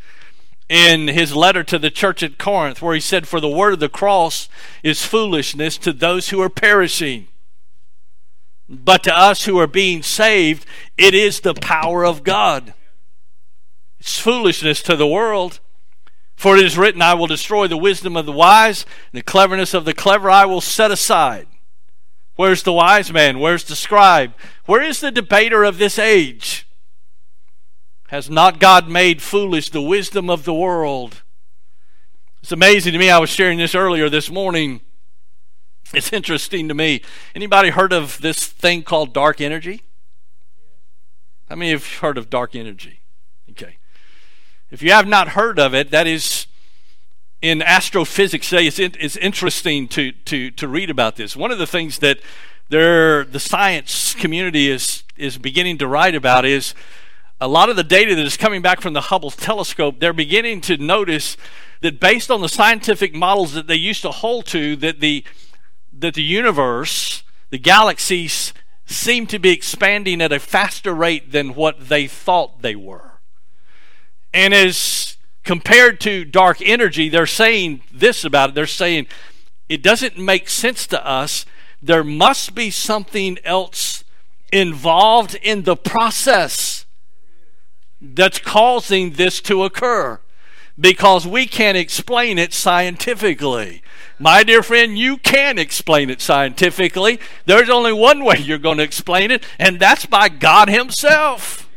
in 0.68 1.09
his 1.09 1.35
letter 1.35 1.64
to 1.64 1.79
the 1.79 1.90
church 1.90 2.22
at 2.22 2.38
Corinth, 2.38 2.81
where 2.81 2.94
he 2.94 3.00
said, 3.00 3.26
For 3.26 3.40
the 3.40 3.48
word 3.48 3.74
of 3.74 3.81
the 3.81 3.88
cross 3.88 4.48
is 4.83 5.05
foolishness 5.05 5.76
to 5.79 5.92
those 5.92 6.29
who 6.29 6.40
are 6.40 6.48
perishing. 6.48 7.29
But 8.68 9.03
to 9.05 9.16
us 9.16 9.46
who 9.46 9.59
are 9.59 9.66
being 9.66 10.03
saved, 10.03 10.64
it 10.96 11.12
is 11.12 11.40
the 11.40 11.55
power 11.55 12.05
of 12.05 12.22
God. 12.22 12.72
It's 13.98 14.20
foolishness 14.20 14.81
to 14.83 14.94
the 14.94 15.09
world. 15.09 15.59
For 16.40 16.57
it 16.57 16.64
is 16.64 16.79
written, 16.79 17.03
I 17.03 17.12
will 17.12 17.26
destroy 17.26 17.66
the 17.66 17.76
wisdom 17.76 18.16
of 18.16 18.24
the 18.24 18.33
wise, 18.33 18.87
and 19.12 19.18
the 19.18 19.22
cleverness 19.22 19.74
of 19.74 19.85
the 19.85 19.92
clever 19.92 20.31
I 20.31 20.46
will 20.46 20.62
set 20.62 20.90
aside. 20.90 21.46
Where's 22.37 22.62
the 22.62 22.72
wise 22.72 23.12
man? 23.12 23.40
Where's 23.40 23.64
the 23.64 23.76
scribe? 23.76 24.33
Where 24.64 24.81
is 24.81 25.00
the 25.00 25.11
debater 25.11 25.64
of 25.64 25.76
this 25.76 25.98
age? 25.98 26.66
Has 28.09 28.31
not 28.31 28.59
God 28.59 28.88
made 28.88 29.20
foolish 29.20 29.68
the 29.68 29.83
wisdom 29.83 30.31
of 30.31 30.44
the 30.44 30.55
world? 30.55 31.20
It's 32.40 32.53
amazing 32.53 32.94
to 32.94 32.98
me. 32.98 33.11
I 33.11 33.18
was 33.18 33.29
sharing 33.29 33.59
this 33.59 33.74
earlier 33.74 34.09
this 34.09 34.31
morning 34.31 34.81
it's 35.92 36.12
interesting 36.12 36.68
to 36.68 36.74
me. 36.74 37.03
Anybody 37.35 37.70
heard 37.70 37.92
of 37.92 38.20
this 38.20 38.46
thing 38.46 38.83
called 38.83 39.12
dark 39.12 39.40
energy? 39.40 39.83
How 41.48 41.57
many 41.57 41.72
have 41.72 41.96
heard 41.96 42.16
of 42.16 42.31
dark 42.31 42.55
energy? 42.55 43.00
Okay. 43.50 43.76
If 44.70 44.83
you 44.83 44.92
have 44.92 45.09
not 45.09 45.30
heard 45.30 45.59
of 45.59 45.74
it, 45.74 45.90
that 45.90 46.06
is 46.06 46.46
in 47.42 47.62
astrophysics 47.62 48.52
it's, 48.52 48.78
it's 48.78 49.16
interesting 49.16 49.88
to, 49.88 50.12
to, 50.12 50.50
to 50.52 50.68
read 50.68 50.90
about 50.90 51.16
this. 51.16 51.35
One 51.35 51.50
of 51.50 51.59
the 51.59 51.66
things 51.66 51.98
that 51.98 52.20
the 52.68 53.40
science 53.40 54.14
community 54.14 54.70
is, 54.70 55.02
is 55.16 55.38
beginning 55.38 55.78
to 55.78 55.88
write 55.88 56.14
about 56.14 56.44
is 56.44 56.74
a 57.40 57.48
lot 57.48 57.68
of 57.68 57.76
the 57.76 57.83
data 57.83 58.14
that 58.14 58.24
is 58.24 58.37
coming 58.37 58.62
back 58.62 58.80
from 58.80 58.92
the 58.92 59.00
Hubble 59.00 59.30
telescope, 59.30 59.98
they're 59.98 60.12
beginning 60.12 60.61
to 60.62 60.76
notice 60.76 61.37
that 61.80 61.98
based 61.98 62.30
on 62.30 62.40
the 62.40 62.48
scientific 62.48 63.14
models 63.14 63.54
that 63.54 63.66
they 63.66 63.74
used 63.74 64.02
to 64.02 64.11
hold 64.11 64.46
to, 64.46 64.76
that 64.76 65.00
the 65.00 65.24
that 65.92 66.14
the 66.14 66.22
universe, 66.22 67.22
the 67.50 67.59
galaxies, 67.59 68.54
seem 68.87 69.26
to 69.26 69.38
be 69.38 69.50
expanding 69.50 70.22
at 70.22 70.33
a 70.33 70.38
faster 70.38 70.94
rate 70.94 71.33
than 71.33 71.54
what 71.54 71.88
they 71.88 72.06
thought 72.06 72.62
they 72.62 72.76
were. 72.76 73.10
And 74.32 74.54
as 74.54 75.16
compared 75.44 76.00
to 76.00 76.24
dark 76.24 76.60
energy, 76.60 77.08
they're 77.08 77.26
saying 77.26 77.82
this 77.92 78.24
about 78.24 78.50
it. 78.50 78.54
They're 78.54 78.66
saying 78.66 79.06
it 79.68 79.82
doesn't 79.82 80.18
make 80.18 80.48
sense 80.48 80.86
to 80.88 81.06
us. 81.06 81.46
There 81.82 82.04
must 82.04 82.54
be 82.54 82.70
something 82.70 83.38
else 83.44 84.04
involved 84.52 85.34
in 85.36 85.62
the 85.62 85.76
process 85.76 86.84
that's 88.00 88.38
causing 88.38 89.12
this 89.12 89.40
to 89.42 89.64
occur 89.64 90.20
because 90.78 91.26
we 91.26 91.46
can't 91.46 91.76
explain 91.76 92.38
it 92.38 92.52
scientifically. 92.52 93.82
My 94.18 94.42
dear 94.42 94.62
friend, 94.62 94.98
you 94.98 95.16
can 95.16 95.58
explain 95.58 96.10
it 96.10 96.20
scientifically. 96.20 97.20
There's 97.46 97.70
only 97.70 97.92
one 97.92 98.24
way 98.24 98.36
you're 98.38 98.58
going 98.58 98.78
to 98.78 98.84
explain 98.84 99.30
it, 99.30 99.44
and 99.58 99.78
that's 99.78 100.06
by 100.06 100.28
God 100.28 100.68
Himself. 100.68 101.69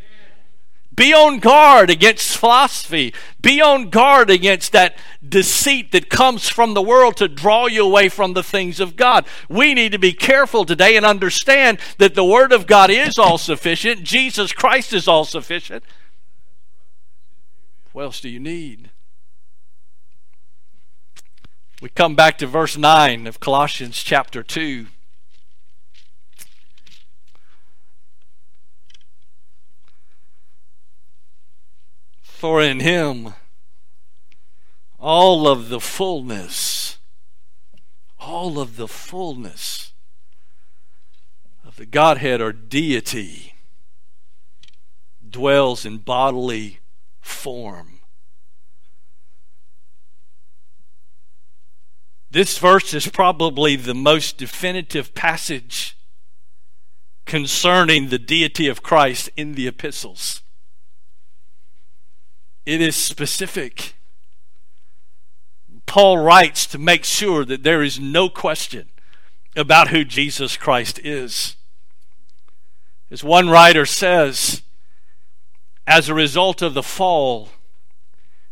Be 0.93 1.13
on 1.13 1.39
guard 1.39 1.89
against 1.89 2.37
philosophy. 2.37 3.13
Be 3.41 3.61
on 3.61 3.89
guard 3.89 4.29
against 4.29 4.73
that 4.73 4.97
deceit 5.27 5.91
that 5.91 6.09
comes 6.09 6.49
from 6.49 6.73
the 6.73 6.81
world 6.81 7.17
to 7.17 7.27
draw 7.27 7.67
you 7.67 7.85
away 7.85 8.09
from 8.09 8.33
the 8.33 8.43
things 8.43 8.79
of 8.79 8.95
God. 8.95 9.25
We 9.49 9.73
need 9.73 9.93
to 9.93 9.97
be 9.97 10.13
careful 10.13 10.65
today 10.65 10.95
and 10.95 11.05
understand 11.05 11.79
that 11.97 12.15
the 12.15 12.25
Word 12.25 12.51
of 12.51 12.67
God 12.67 12.89
is 12.89 13.17
all 13.17 13.37
sufficient. 13.37 14.03
Jesus 14.03 14.51
Christ 14.51 14.93
is 14.93 15.07
all 15.07 15.25
sufficient. 15.25 15.83
What 17.93 18.03
else 18.03 18.19
do 18.19 18.29
you 18.29 18.39
need? 18.39 18.89
We 21.81 21.89
come 21.89 22.15
back 22.15 22.37
to 22.39 22.47
verse 22.47 22.77
9 22.77 23.27
of 23.27 23.39
Colossians 23.39 24.01
chapter 24.03 24.43
2. 24.43 24.87
For 32.43 32.61
in 32.61 32.81
him 32.81 33.35
all 34.99 35.47
of 35.47 35.69
the 35.69 35.79
fullness, 35.79 36.97
all 38.19 38.59
of 38.59 38.75
the 38.75 38.89
fullness 38.89 39.93
of 41.65 41.77
the 41.77 41.85
Godhead 41.85 42.41
or 42.41 42.51
deity 42.51 43.53
dwells 45.25 45.85
in 45.85 45.99
bodily 45.99 46.79
form. 47.21 48.01
This 52.29 52.57
verse 52.57 52.93
is 52.93 53.07
probably 53.07 53.77
the 53.77 53.95
most 53.95 54.37
definitive 54.37 55.15
passage 55.15 55.97
concerning 57.25 58.09
the 58.09 58.19
deity 58.19 58.67
of 58.67 58.83
Christ 58.83 59.29
in 59.37 59.55
the 59.55 59.65
epistles. 59.65 60.42
It 62.65 62.81
is 62.81 62.95
specific. 62.95 63.95
Paul 65.85 66.17
writes 66.17 66.65
to 66.67 66.77
make 66.77 67.03
sure 67.03 67.45
that 67.45 67.63
there 67.63 67.83
is 67.83 67.99
no 67.99 68.29
question 68.29 68.87
about 69.55 69.89
who 69.89 70.03
Jesus 70.03 70.57
Christ 70.57 70.99
is. 71.03 71.55
As 73.11 73.23
one 73.23 73.49
writer 73.49 73.85
says, 73.85 74.63
as 75.85 76.09
a 76.09 76.13
result 76.13 76.61
of 76.61 76.73
the 76.73 76.81
fall, 76.81 77.49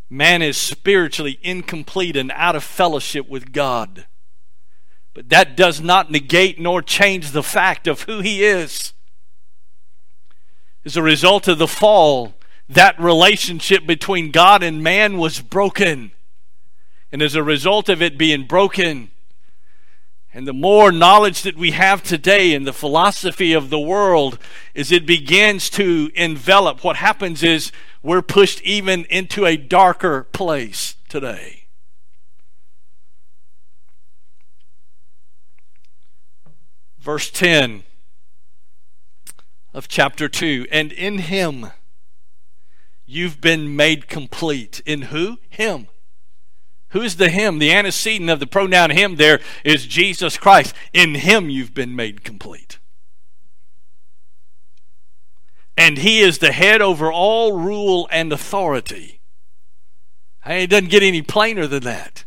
man 0.10 0.42
is 0.42 0.58
spiritually 0.58 1.40
incomplete 1.42 2.16
and 2.16 2.32
out 2.34 2.56
of 2.56 2.64
fellowship 2.64 3.28
with 3.30 3.54
God. 3.54 4.06
But 5.14 5.30
that 5.30 5.58
does 5.58 5.82
not 5.82 6.12
negate 6.12 6.60
nor 6.60 6.82
change 6.82 7.32
the 7.32 7.44
fact 7.44 7.88
of 7.88 8.02
who 8.02 8.20
he 8.20 8.44
is. 8.44 8.94
As 10.86 10.96
a 10.98 11.02
result 11.02 11.48
of 11.48 11.58
the 11.58 11.68
fall, 11.68 12.36
that 12.74 13.00
relationship 13.00 13.86
between 13.86 14.32
God 14.32 14.64
and 14.64 14.84
man 14.84 15.18
was 15.18 15.40
broken. 15.40 16.12
And 17.12 17.22
as 17.22 17.36
a 17.36 17.44
result 17.44 17.90
of 17.90 18.02
it 18.02 18.18
being 18.18 18.48
broken, 18.48 19.12
and 20.34 20.48
the 20.48 20.54
more 20.54 20.92
knowledge 20.94 21.42
that 21.42 21.58
we 21.58 21.72
have 21.72 22.04
today 22.04 22.54
in 22.54 22.64
the 22.64 22.72
philosophy 22.72 23.52
of 23.52 23.70
the 23.70 23.80
world, 23.80 24.40
as 24.74 24.92
it 24.92 25.06
begins 25.06 25.70
to 25.72 26.10
envelop, 26.16 26.84
what 26.84 26.96
happens 26.96 27.44
is 27.44 27.74
we're 28.02 28.22
pushed 28.22 28.62
even 28.62 29.04
into 29.06 29.46
a 29.46 29.58
darker 29.58 30.24
place 30.24 30.96
today. 31.10 31.66
Verse 36.98 37.30
10 37.30 37.84
of 39.74 39.90
chapter 39.90 40.30
2 40.30 40.68
And 40.72 40.94
in 40.94 41.18
him 41.18 41.72
you've 43.12 43.42
been 43.42 43.76
made 43.76 44.08
complete. 44.08 44.82
In 44.86 45.04
who? 45.04 45.38
Him. 45.50 45.88
Who's 46.90 47.16
the 47.16 47.30
him? 47.30 47.60
The 47.60 47.72
antecedent 47.72 48.30
of 48.30 48.40
the 48.40 48.48
pronoun 48.48 48.90
him 48.90 49.16
there 49.16 49.40
is 49.64 49.88
Jesus 49.88 50.38
Christ. 50.38 50.76
In 50.94 51.16
him 51.16 51.50
you've 51.50 51.74
been 51.74 51.96
made 51.96 52.24
complete. 52.24 52.80
And 55.78 56.00
he 56.00 56.20
is 56.20 56.40
the 56.40 56.52
head 56.52 56.82
over 56.82 57.12
all 57.12 57.58
rule 57.58 58.08
and 58.12 58.32
authority. 58.32 59.20
It 60.46 60.70
doesn't 60.70 60.90
get 60.90 61.04
any 61.04 61.22
plainer 61.22 61.66
than 61.66 61.84
that. 61.84 62.26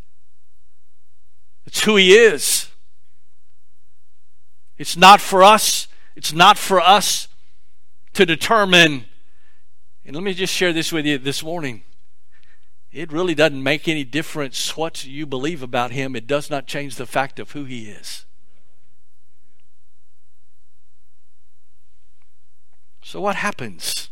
It's 1.67 1.85
who 1.85 1.97
he 1.97 2.15
is. 2.15 2.69
It's 4.79 4.97
not 4.97 5.21
for 5.21 5.43
us. 5.43 5.89
It's 6.17 6.33
not 6.33 6.59
for 6.59 6.81
us 6.81 7.29
to 8.15 8.25
determine. 8.25 9.07
And 10.05 10.15
let 10.15 10.23
me 10.23 10.35
just 10.35 10.53
share 10.53 10.73
this 10.73 10.93
with 10.93 11.07
you 11.07 11.19
this 11.19 11.43
morning 11.43 11.83
it 12.95 13.13
really 13.13 13.35
doesn't 13.35 13.63
make 13.63 13.89
any 13.89 14.05
difference 14.05 14.77
what 14.77 15.05
you 15.05 15.27
believe 15.27 15.63
about 15.63 15.91
him. 15.91 16.15
It 16.15 16.29
does 16.29 16.49
not 16.49 16.69
change 16.69 16.95
the 16.95 17.07
fact 17.07 17.41
of 17.41 17.51
who 17.51 17.65
he 17.65 17.87
is. 17.89 18.25
So, 23.03 23.21
what 23.21 23.35
happens? 23.37 24.11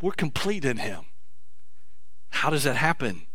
We're 0.00 0.12
complete 0.12 0.64
in 0.64 0.78
him. 0.78 1.06
How 2.30 2.50
does 2.50 2.62
that 2.62 2.76
happen? 2.76 3.26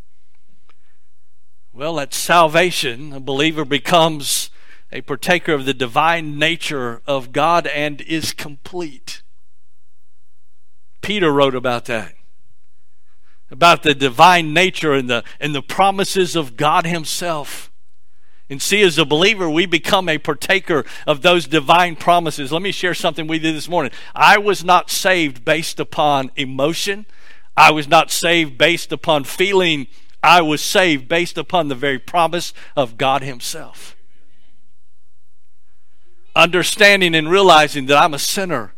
Well, 1.73 1.99
at 1.99 2.13
salvation, 2.13 3.11
a 3.11 3.19
believer 3.19 3.65
becomes 3.65 4.51
a 4.91 5.01
partaker 5.01 5.53
of 5.53 5.65
the 5.65 5.73
divine 5.73 6.39
nature 6.39 7.01
of 7.05 7.33
God 7.33 7.67
and 7.67 7.99
is 8.01 8.31
complete. 8.31 9.21
Peter 11.01 11.31
wrote 11.31 11.55
about 11.55 11.85
that 11.85 12.13
about 13.51 13.83
the 13.83 13.93
divine 13.93 14.53
nature 14.53 14.93
and 14.93 15.09
the, 15.09 15.23
and 15.39 15.53
the 15.53 15.61
promises 15.61 16.35
of 16.35 16.55
God 16.55 16.85
Himself. 16.85 17.69
And 18.49 18.61
see, 18.61 18.81
as 18.81 18.97
a 18.97 19.05
believer, 19.05 19.49
we 19.49 19.65
become 19.65 20.09
a 20.09 20.17
partaker 20.17 20.85
of 21.05 21.21
those 21.21 21.47
divine 21.47 21.95
promises. 21.95 22.51
Let 22.51 22.61
me 22.61 22.71
share 22.71 22.93
something 22.93 23.27
we 23.27 23.39
did 23.39 23.55
this 23.55 23.69
morning. 23.69 23.91
I 24.15 24.37
was 24.37 24.63
not 24.63 24.89
saved 24.89 25.45
based 25.45 25.79
upon 25.79 26.31
emotion, 26.35 27.05
I 27.55 27.71
was 27.71 27.87
not 27.87 28.09
saved 28.09 28.57
based 28.57 28.91
upon 28.91 29.25
feeling. 29.25 29.87
I 30.23 30.43
was 30.43 30.61
saved 30.61 31.07
based 31.07 31.35
upon 31.35 31.67
the 31.67 31.75
very 31.75 31.97
promise 31.97 32.53
of 32.75 32.95
God 32.95 33.23
Himself. 33.23 33.95
Understanding 36.35 37.15
and 37.15 37.29
realizing 37.29 37.87
that 37.87 37.97
I'm 37.97 38.13
a 38.13 38.19
sinner 38.19 38.75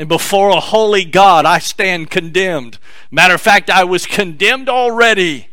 and 0.00 0.08
before 0.08 0.48
a 0.48 0.60
holy 0.60 1.04
God, 1.04 1.44
I 1.44 1.58
stand 1.58 2.10
condemned. 2.10 2.78
Matter 3.10 3.34
of 3.34 3.40
fact, 3.42 3.68
I 3.68 3.84
was 3.84 4.06
condemned 4.06 4.66
already. 4.66 5.48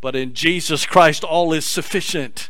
But 0.00 0.16
in 0.16 0.32
Jesus 0.32 0.86
Christ, 0.86 1.24
all 1.24 1.52
is 1.52 1.66
sufficient. 1.66 2.48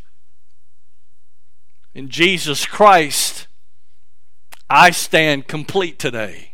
In 1.93 2.09
Jesus 2.09 2.65
Christ, 2.65 3.49
I 4.71 4.93
stand 4.93 5.49
complete 5.49 5.99
today. 5.99 6.53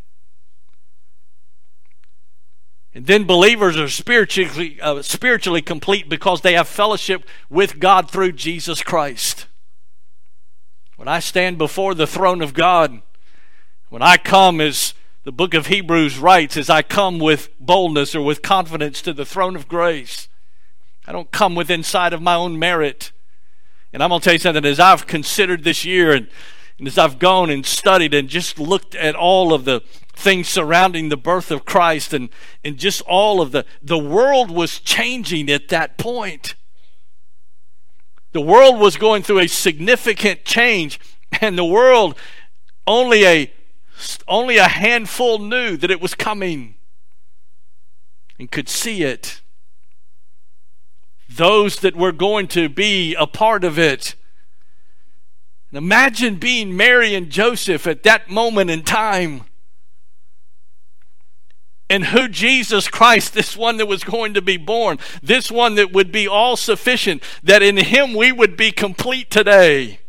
And 2.94 3.06
then 3.06 3.24
believers 3.24 3.76
are 3.76 3.88
spiritually, 3.88 4.80
uh, 4.80 5.02
spiritually 5.02 5.60
complete 5.60 6.08
because 6.08 6.40
they 6.40 6.54
have 6.54 6.66
fellowship 6.66 7.26
with 7.50 7.78
God 7.78 8.10
through 8.10 8.32
Jesus 8.32 8.82
Christ. 8.82 9.48
When 10.96 11.08
I 11.08 11.20
stand 11.20 11.58
before 11.58 11.94
the 11.94 12.06
throne 12.06 12.40
of 12.40 12.54
God, 12.54 13.02
when 13.90 14.00
I 14.00 14.16
come 14.16 14.62
as 14.62 14.94
the 15.24 15.32
book 15.32 15.52
of 15.52 15.66
Hebrews 15.66 16.18
writes, 16.18 16.56
as 16.56 16.70
I 16.70 16.80
come 16.80 17.18
with 17.18 17.50
boldness 17.60 18.14
or 18.14 18.22
with 18.22 18.40
confidence 18.40 19.02
to 19.02 19.12
the 19.12 19.26
throne 19.26 19.56
of 19.56 19.68
grace, 19.68 20.28
I 21.06 21.12
don't 21.12 21.30
come 21.30 21.54
with 21.54 21.70
inside 21.70 22.14
of 22.14 22.22
my 22.22 22.34
own 22.34 22.58
merit. 22.58 23.12
And 23.92 24.02
I'm 24.02 24.08
going 24.08 24.22
to 24.22 24.24
tell 24.24 24.32
you 24.32 24.38
something, 24.38 24.64
as 24.64 24.80
I've 24.80 25.06
considered 25.06 25.64
this 25.64 25.84
year 25.84 26.12
and, 26.12 26.28
and 26.78 26.88
as 26.88 26.96
I've 26.96 27.18
gone 27.18 27.50
and 27.50 27.66
studied 27.66 28.14
and 28.14 28.26
just 28.26 28.58
looked 28.58 28.94
at 28.94 29.14
all 29.14 29.52
of 29.52 29.66
the 29.66 29.82
things 30.14 30.48
surrounding 30.48 31.10
the 31.10 31.16
birth 31.18 31.50
of 31.50 31.66
Christ 31.66 32.14
and, 32.14 32.30
and 32.64 32.78
just 32.78 33.02
all 33.02 33.42
of 33.42 33.52
the, 33.52 33.66
the 33.82 33.98
world 33.98 34.50
was 34.50 34.80
changing 34.80 35.50
at 35.50 35.68
that 35.68 35.98
point. 35.98 36.54
The 38.36 38.42
world 38.42 38.78
was 38.78 38.98
going 38.98 39.22
through 39.22 39.38
a 39.38 39.46
significant 39.46 40.44
change, 40.44 41.00
and 41.40 41.56
the 41.56 41.64
world 41.64 42.18
only 42.86 43.24
a 43.24 43.50
only 44.28 44.58
a 44.58 44.68
handful 44.68 45.38
knew 45.38 45.78
that 45.78 45.90
it 45.90 46.02
was 46.02 46.14
coming 46.14 46.74
and 48.38 48.50
could 48.50 48.68
see 48.68 49.02
it. 49.02 49.40
Those 51.30 51.76
that 51.76 51.96
were 51.96 52.12
going 52.12 52.46
to 52.48 52.68
be 52.68 53.14
a 53.14 53.26
part 53.26 53.64
of 53.64 53.78
it. 53.78 54.16
And 55.70 55.78
imagine 55.78 56.36
being 56.36 56.76
Mary 56.76 57.14
and 57.14 57.30
Joseph 57.30 57.86
at 57.86 58.02
that 58.02 58.28
moment 58.28 58.68
in 58.68 58.82
time 58.82 59.44
and 61.88 62.06
who 62.06 62.28
Jesus 62.28 62.88
Christ, 62.88 63.34
this 63.34 63.56
one 63.56 63.76
that 63.76 63.86
was 63.86 64.04
going 64.04 64.34
to 64.34 64.42
be 64.42 64.56
born, 64.56 64.98
this 65.22 65.50
one 65.50 65.76
that 65.76 65.92
would 65.92 66.10
be 66.10 66.26
all 66.26 66.56
sufficient, 66.56 67.22
that 67.42 67.62
in 67.62 67.76
him 67.76 68.14
we 68.14 68.32
would 68.32 68.56
be 68.56 68.72
complete 68.72 69.30
today. 69.30 70.00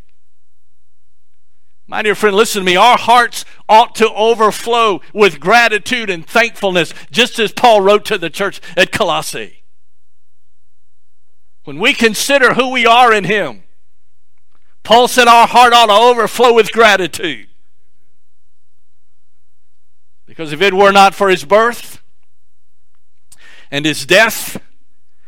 My 1.90 2.02
dear 2.02 2.16
friend, 2.16 2.36
listen 2.36 2.62
to 2.62 2.66
me. 2.66 2.76
Our 2.76 2.98
hearts 2.98 3.46
ought 3.70 3.96
to 3.96 4.12
overflow 4.14 5.02
with 5.14 5.40
gratitude 5.40 6.10
and 6.10 6.28
thankfulness, 6.28 6.94
just 7.12 7.40
as 7.40 7.54
Paul 7.54 7.82
wrote 7.82 8.04
to 8.06 8.18
the 8.18 8.30
church 8.30 8.60
at 8.76 8.92
Colossae. 8.92 9.64
When 11.64 11.80
we 11.80 11.94
consider 11.94 12.56
who 12.56 12.72
we 12.72 12.86
are 12.86 13.14
in 13.14 13.24
him, 13.24 13.64
Paul 14.84 15.08
said 15.08 15.28
our 15.28 15.48
heart 15.48 15.74
ought 15.74 15.88
to 15.88 15.94
overflow 15.94 16.54
with 16.54 16.72
gratitude. 16.72 17.47
Because 20.28 20.54
if 20.54 20.62
it 20.62 20.74
were 20.74 20.92
not 20.92 21.16
for 21.16 21.30
his 21.30 21.46
birth 21.46 22.04
and 23.72 23.86
his 23.86 24.06
death 24.06 24.62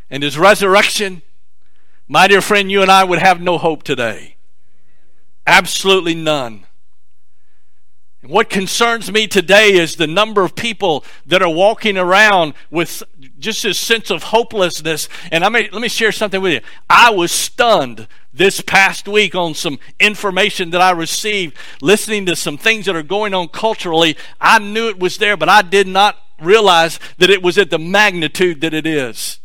and 0.08 0.22
his 0.22 0.38
resurrection, 0.38 1.22
my 2.06 2.28
dear 2.28 2.40
friend, 2.40 2.70
you 2.70 2.82
and 2.82 2.90
I 2.90 3.02
would 3.02 3.18
have 3.18 3.40
no 3.40 3.58
hope 3.58 3.82
today. 3.82 4.36
Absolutely 5.46 6.14
none. 6.14 6.66
And 8.22 8.30
what 8.30 8.50
concerns 8.50 9.10
me 9.10 9.26
today 9.26 9.72
is 9.72 9.96
the 9.96 10.06
number 10.06 10.42
of 10.42 10.54
people 10.54 11.04
that 11.26 11.42
are 11.42 11.50
walking 11.50 11.96
around 11.96 12.54
with 12.70 13.02
just 13.38 13.62
this 13.62 13.78
sense 13.78 14.10
of 14.10 14.24
hopelessness. 14.24 15.08
And 15.32 15.42
I 15.42 15.48
may, 15.48 15.70
let 15.70 15.80
me 15.80 15.88
share 15.88 16.12
something 16.12 16.42
with 16.42 16.52
you. 16.52 16.60
I 16.88 17.10
was 17.10 17.32
stunned 17.32 18.06
this 18.32 18.60
past 18.60 19.08
week 19.08 19.34
on 19.34 19.54
some 19.54 19.78
information 19.98 20.70
that 20.70 20.82
I 20.82 20.90
received, 20.90 21.56
listening 21.80 22.26
to 22.26 22.36
some 22.36 22.58
things 22.58 22.86
that 22.86 22.94
are 22.94 23.02
going 23.02 23.32
on 23.32 23.48
culturally. 23.48 24.16
I 24.40 24.58
knew 24.58 24.88
it 24.88 25.00
was 25.00 25.16
there, 25.16 25.36
but 25.36 25.48
I 25.48 25.62
did 25.62 25.86
not 25.86 26.16
realize 26.38 27.00
that 27.18 27.30
it 27.30 27.42
was 27.42 27.56
at 27.58 27.70
the 27.70 27.78
magnitude 27.78 28.60
that 28.60 28.74
it 28.74 28.86
is. 28.86 29.40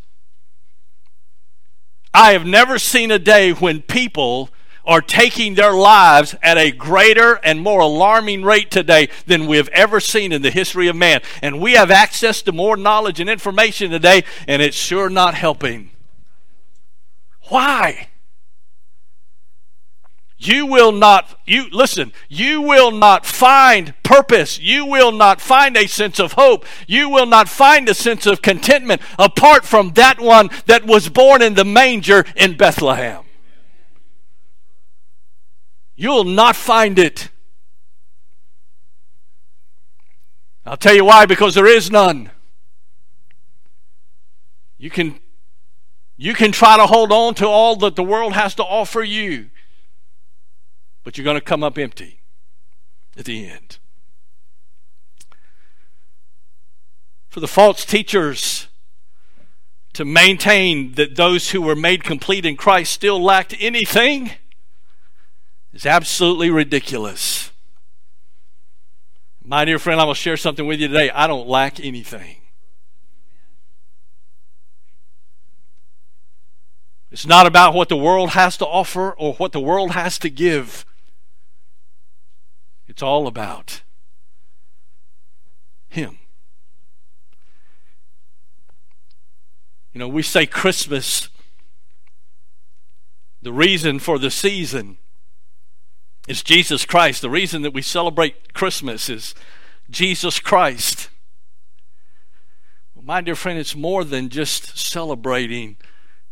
I 2.12 2.32
have 2.32 2.46
never 2.46 2.78
seen 2.78 3.10
a 3.10 3.18
day 3.18 3.52
when 3.52 3.82
people 3.82 4.50
are 4.86 5.00
taking 5.00 5.54
their 5.54 5.72
lives 5.72 6.34
at 6.42 6.56
a 6.56 6.70
greater 6.70 7.34
and 7.42 7.60
more 7.60 7.80
alarming 7.80 8.42
rate 8.42 8.70
today 8.70 9.08
than 9.26 9.46
we 9.46 9.56
have 9.56 9.68
ever 9.68 10.00
seen 10.00 10.32
in 10.32 10.42
the 10.42 10.50
history 10.50 10.88
of 10.88 10.96
man. 10.96 11.20
And 11.42 11.60
we 11.60 11.72
have 11.72 11.90
access 11.90 12.42
to 12.42 12.52
more 12.52 12.76
knowledge 12.76 13.20
and 13.20 13.28
information 13.28 13.90
today, 13.90 14.24
and 14.46 14.62
it's 14.62 14.76
sure 14.76 15.10
not 15.10 15.34
helping. 15.34 15.90
Why? 17.48 18.08
You 20.38 20.66
will 20.66 20.92
not, 20.92 21.40
you 21.46 21.68
listen, 21.70 22.12
you 22.28 22.60
will 22.60 22.90
not 22.90 23.24
find 23.24 23.94
purpose. 24.02 24.58
You 24.58 24.84
will 24.84 25.12
not 25.12 25.40
find 25.40 25.76
a 25.76 25.86
sense 25.86 26.20
of 26.20 26.32
hope. 26.32 26.66
You 26.86 27.08
will 27.08 27.26
not 27.26 27.48
find 27.48 27.88
a 27.88 27.94
sense 27.94 28.26
of 28.26 28.42
contentment 28.42 29.00
apart 29.18 29.64
from 29.64 29.92
that 29.94 30.20
one 30.20 30.50
that 30.66 30.86
was 30.86 31.08
born 31.08 31.40
in 31.40 31.54
the 31.54 31.64
manger 31.64 32.24
in 32.36 32.56
Bethlehem. 32.56 33.25
You'll 35.96 36.24
not 36.24 36.54
find 36.54 36.98
it. 36.98 37.30
I'll 40.66 40.76
tell 40.76 40.94
you 40.94 41.04
why 41.04 41.26
because 41.26 41.54
there 41.54 41.66
is 41.66 41.90
none. 41.90 42.30
You 44.78 44.90
can 44.90 45.18
you 46.18 46.34
can 46.34 46.52
try 46.52 46.76
to 46.76 46.86
hold 46.86 47.12
on 47.12 47.34
to 47.36 47.46
all 47.46 47.76
that 47.76 47.96
the 47.96 48.02
world 48.02 48.34
has 48.34 48.54
to 48.56 48.64
offer 48.64 49.02
you, 49.02 49.50
but 51.04 51.16
you're 51.16 51.24
going 51.24 51.36
to 51.36 51.42
come 51.42 51.62
up 51.62 51.78
empty 51.78 52.20
at 53.16 53.26
the 53.26 53.48
end. 53.48 53.78
For 57.28 57.40
the 57.40 57.48
false 57.48 57.84
teachers 57.84 58.68
to 59.92 60.04
maintain 60.04 60.92
that 60.92 61.16
those 61.16 61.50
who 61.50 61.62
were 61.62 61.76
made 61.76 62.02
complete 62.02 62.44
in 62.44 62.56
Christ 62.56 62.92
still 62.92 63.22
lacked 63.22 63.54
anything 63.58 64.32
is 65.76 65.84
absolutely 65.84 66.48
ridiculous. 66.48 67.52
My 69.44 69.66
dear 69.66 69.78
friend, 69.78 70.00
I 70.00 70.04
will 70.04 70.14
share 70.14 70.38
something 70.38 70.66
with 70.66 70.80
you 70.80 70.88
today. 70.88 71.10
I 71.10 71.26
don't 71.26 71.46
lack 71.46 71.78
anything. 71.78 72.36
It's 77.10 77.26
not 77.26 77.46
about 77.46 77.74
what 77.74 77.90
the 77.90 77.96
world 77.96 78.30
has 78.30 78.56
to 78.56 78.66
offer 78.66 79.12
or 79.12 79.34
what 79.34 79.52
the 79.52 79.60
world 79.60 79.90
has 79.90 80.18
to 80.20 80.30
give. 80.30 80.86
It's 82.88 83.02
all 83.02 83.26
about 83.26 83.82
Him. 85.90 86.18
You 89.92 89.98
know, 89.98 90.08
we 90.08 90.22
say 90.22 90.46
Christmas, 90.46 91.28
the 93.42 93.52
reason 93.52 93.98
for 93.98 94.18
the 94.18 94.30
season 94.30 94.96
is 96.26 96.42
Jesus 96.42 96.84
Christ. 96.84 97.22
The 97.22 97.30
reason 97.30 97.62
that 97.62 97.74
we 97.74 97.82
celebrate 97.82 98.52
Christmas 98.54 99.08
is 99.08 99.34
Jesus 99.88 100.40
Christ. 100.40 101.08
My 103.00 103.20
dear 103.20 103.36
friend, 103.36 103.58
it's 103.58 103.76
more 103.76 104.02
than 104.02 104.30
just 104.30 104.76
celebrating 104.76 105.76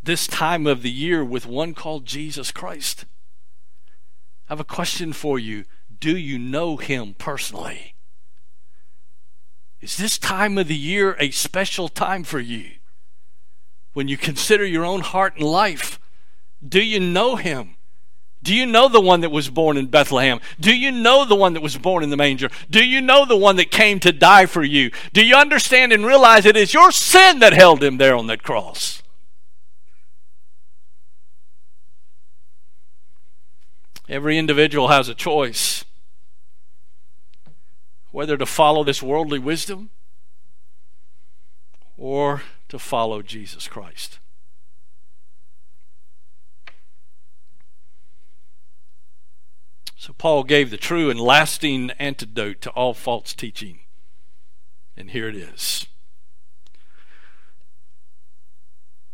this 0.03 0.27
time 0.27 0.67
of 0.67 0.83
the 0.83 0.91
year 0.91 1.25
with 1.25 1.47
one 1.47 1.73
called 1.73 2.05
Jesus 2.05 2.51
Christ. 2.51 3.05
I 4.49 4.53
have 4.53 4.61
a 4.61 4.65
question 4.65 5.13
for 5.13 5.39
you. 5.39 5.65
Do 6.01 6.17
you 6.17 6.39
know 6.39 6.77
him 6.77 7.15
personally? 7.17 7.95
Is 9.81 9.97
this 9.97 10.19
time 10.19 10.59
of 10.59 10.67
the 10.67 10.75
year 10.75 11.17
a 11.21 11.31
special 11.31 11.89
time 11.89 12.25
for 12.25 12.41
you? 12.41 12.73
When 13.93 14.09
you 14.09 14.17
consider 14.17 14.65
your 14.65 14.85
own 14.85 15.03
heart 15.03 15.37
and 15.37 15.45
life, 15.45 16.01
do 16.67 16.83
you 16.83 16.99
know 16.99 17.37
him? 17.37 17.77
Do 18.45 18.55
you 18.55 18.67
know 18.67 18.89
the 18.91 19.01
one 19.01 19.23
that 19.23 19.31
was 19.31 19.49
born 19.49 19.79
in 19.79 19.87
Bethlehem? 19.87 20.39
Do 20.61 20.77
you 20.77 20.93
know 20.93 21.25
the 21.25 21.35
one 21.35 21.55
that 21.55 21.63
was 21.63 21.79
born 21.79 22.03
in 22.03 22.11
the 22.11 22.17
manger? 22.17 22.51
Do 22.71 22.85
you 22.85 23.01
know 23.01 23.25
the 23.25 23.39
one 23.39 23.57
that 23.57 23.71
came 23.71 23.99
to 24.01 24.13
die 24.13 24.45
for 24.45 24.63
you? 24.63 24.91
Do 25.15 25.25
you 25.25 25.35
understand 25.35 25.95
and 25.95 26.05
realize 26.05 26.45
it 26.45 26.55
is 26.55 26.75
your 26.75 26.93
sin 26.93 27.39
that 27.39 27.55
held 27.55 27.83
him 27.83 27.97
there 27.97 28.15
on 28.15 28.27
that 28.27 28.43
cross? 28.43 29.03
Every 34.11 34.37
individual 34.37 34.89
has 34.89 35.09
a 35.09 35.15
choice 35.15 35.87
whether 38.11 38.37
to 38.37 38.45
follow 38.45 38.85
this 38.85 39.03
worldly 39.03 39.39
wisdom 39.39 39.89
or 41.97 42.43
to 42.69 42.79
follow 42.79 43.23
Jesus 43.23 43.67
Christ. 43.69 44.19
So 50.05 50.13
Paul 50.13 50.45
gave 50.45 50.69
the 50.69 50.77
true 50.77 51.09
and 51.09 51.19
lasting 51.19 51.91
antidote 51.93 52.61
to 52.61 52.71
all 52.73 52.93
false 52.93 53.33
teaching. 53.33 53.79
And 54.99 55.13
here 55.13 55.31
it 55.31 55.35
is. 55.35 55.87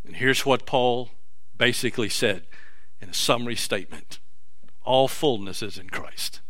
And 0.05 0.17
here's 0.17 0.45
what 0.45 0.67
Paul 0.67 1.11
basically 1.57 2.09
said 2.09 2.43
in 3.01 3.09
a 3.09 3.15
summary 3.15 3.55
statement 3.55 4.19
All 4.83 5.07
fullness 5.07 5.63
is 5.63 5.79
in 5.79 5.91
Christ. 5.91 6.41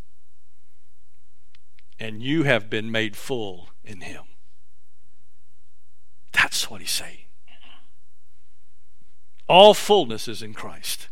And 1.98 2.22
you 2.22 2.44
have 2.44 2.70
been 2.70 2.90
made 2.90 3.16
full 3.16 3.68
in 3.84 4.00
Him. 4.00 4.24
That's 6.32 6.70
what 6.70 6.80
he's 6.80 6.90
saying. 6.90 7.26
All 9.50 9.74
fullness 9.74 10.28
is 10.28 10.42
in 10.42 10.54
Christ. 10.54 11.10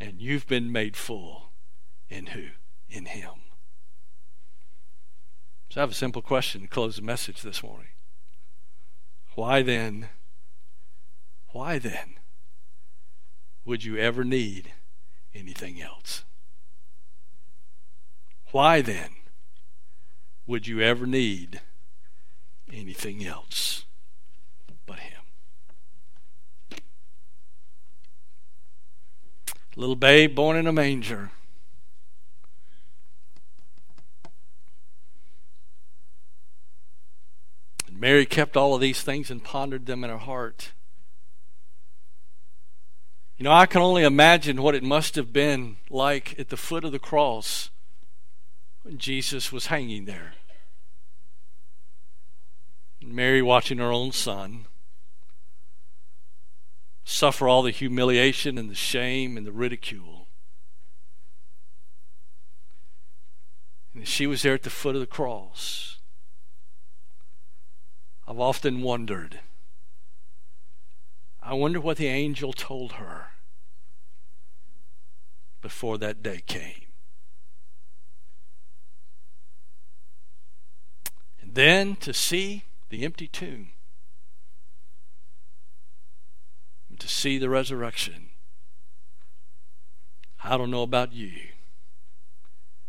And 0.00 0.20
you've 0.20 0.48
been 0.48 0.72
made 0.72 0.96
full 0.96 1.52
in 2.14 2.26
who? 2.26 2.44
In 2.88 3.06
Him. 3.06 3.32
So 5.68 5.80
I 5.80 5.82
have 5.82 5.90
a 5.90 5.94
simple 5.94 6.22
question 6.22 6.62
to 6.62 6.68
close 6.68 6.96
the 6.96 7.02
message 7.02 7.42
this 7.42 7.62
morning. 7.62 7.88
Why 9.34 9.62
then, 9.62 10.10
why 11.48 11.78
then 11.78 12.14
would 13.64 13.82
you 13.82 13.96
ever 13.96 14.22
need 14.22 14.72
anything 15.34 15.82
else? 15.82 16.24
Why 18.52 18.80
then 18.80 19.10
would 20.46 20.68
you 20.68 20.80
ever 20.80 21.06
need 21.06 21.60
anything 22.72 23.26
else 23.26 23.86
but 24.86 25.00
Him? 25.00 25.22
Little 29.74 29.96
babe 29.96 30.36
born 30.36 30.56
in 30.56 30.68
a 30.68 30.72
manger. 30.72 31.32
Mary 38.04 38.26
kept 38.26 38.54
all 38.54 38.74
of 38.74 38.82
these 38.82 39.00
things 39.00 39.30
and 39.30 39.42
pondered 39.42 39.86
them 39.86 40.04
in 40.04 40.10
her 40.10 40.18
heart. 40.18 40.74
You 43.38 43.44
know, 43.44 43.50
I 43.50 43.64
can 43.64 43.80
only 43.80 44.02
imagine 44.02 44.60
what 44.60 44.74
it 44.74 44.82
must 44.82 45.14
have 45.16 45.32
been 45.32 45.78
like 45.88 46.38
at 46.38 46.50
the 46.50 46.58
foot 46.58 46.84
of 46.84 46.92
the 46.92 46.98
cross 46.98 47.70
when 48.82 48.98
Jesus 48.98 49.50
was 49.50 49.68
hanging 49.68 50.04
there. 50.04 50.34
Mary 53.02 53.40
watching 53.40 53.78
her 53.78 53.90
own 53.90 54.12
son 54.12 54.66
suffer 57.06 57.48
all 57.48 57.62
the 57.62 57.70
humiliation 57.70 58.58
and 58.58 58.68
the 58.68 58.74
shame 58.74 59.38
and 59.38 59.46
the 59.46 59.50
ridicule. 59.50 60.28
And 63.94 64.06
she 64.06 64.26
was 64.26 64.42
there 64.42 64.52
at 64.52 64.62
the 64.62 64.68
foot 64.68 64.94
of 64.94 65.00
the 65.00 65.06
cross. 65.06 65.93
I've 68.26 68.40
often 68.40 68.80
wondered. 68.80 69.40
I 71.42 71.52
wonder 71.52 71.80
what 71.80 71.98
the 71.98 72.06
angel 72.06 72.54
told 72.54 72.92
her 72.92 73.32
before 75.60 75.98
that 75.98 76.22
day 76.22 76.40
came. 76.46 76.86
And 81.40 81.54
then 81.54 81.96
to 81.96 82.14
see 82.14 82.64
the 82.88 83.04
empty 83.04 83.26
tomb, 83.26 83.68
and 86.88 86.98
to 87.00 87.08
see 87.08 87.38
the 87.38 87.50
resurrection. 87.50 88.28
I 90.42 90.56
don't 90.56 90.70
know 90.70 90.82
about 90.82 91.12
you, 91.12 91.32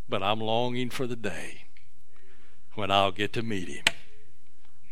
but 0.08 0.22
I'm 0.22 0.40
longing 0.40 0.88
for 0.90 1.06
the 1.06 1.16
day 1.16 1.64
when 2.74 2.90
I'll 2.90 3.12
get 3.12 3.32
to 3.34 3.42
meet 3.42 3.68
him 3.68 3.84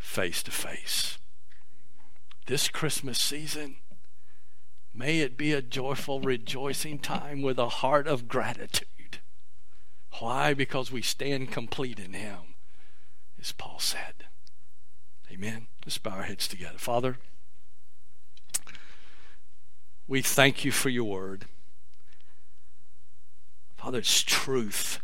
face 0.05 0.43
to 0.45 0.51
face. 0.51 1.19
This 2.47 2.69
Christmas 2.69 3.19
season, 3.19 3.77
may 4.95 5.21
it 5.21 5.37
be 5.37 5.53
a 5.53 5.63
joyful, 5.63 6.21
rejoicing 6.21 6.99
time 6.99 7.43
with 7.43 7.59
a 7.59 7.69
heart 7.69 8.07
of 8.07 8.29
gratitude. 8.29 9.19
Why? 10.21 10.55
Because 10.55 10.93
we 10.93 11.03
stand 11.03 11.51
complete 11.51 11.99
in 11.99 12.13
him, 12.13 12.55
as 13.41 13.51
Paul 13.51 13.81
said. 13.81 14.27
Amen. 15.33 15.67
Let's 15.85 15.99
bow 15.99 16.13
our 16.13 16.23
heads 16.23 16.47
together. 16.47 16.79
Father, 16.79 17.19
we 20.07 20.23
thank 20.23 20.65
you 20.65 20.71
for 20.71 20.91
your 20.91 21.05
word. 21.05 21.47
Father, 23.77 23.99
it's 23.99 24.23
truth. 24.23 25.01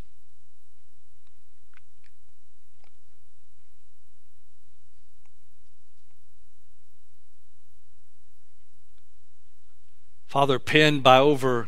Father, 10.31 10.59
penned 10.59 11.03
by 11.03 11.17
over 11.17 11.67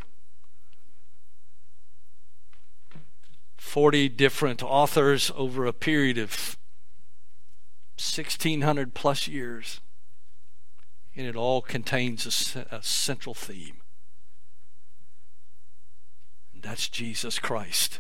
40 3.57 4.07
different 4.07 4.64
authors 4.64 5.34
over 5.36 5.66
a 5.66 5.74
period 5.74 6.18
of 6.18 6.55
1600 7.97 8.93
plus 8.93 9.28
years. 9.28 9.82
And 11.14 11.28
it 11.28 11.36
all 11.36 11.61
contains 11.61 12.55
a, 12.55 12.78
a 12.78 12.82
central 12.82 13.34
theme. 13.34 13.82
And 16.53 16.64
that's 16.64 16.88
Jesus 16.88 17.39
Christ. 17.39 17.99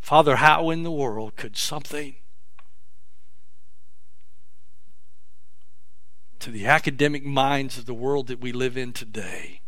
Father, 0.00 0.34
how 0.34 0.70
in 0.70 0.82
the 0.82 0.90
world 0.90 1.36
could 1.36 1.56
something 1.56 2.16
to 6.40 6.50
the 6.50 6.66
academic 6.66 7.24
minds 7.24 7.78
of 7.78 7.86
the 7.86 7.94
world 7.94 8.26
that 8.28 8.40
we 8.40 8.52
live 8.52 8.76
in 8.76 8.92
today 8.92 9.60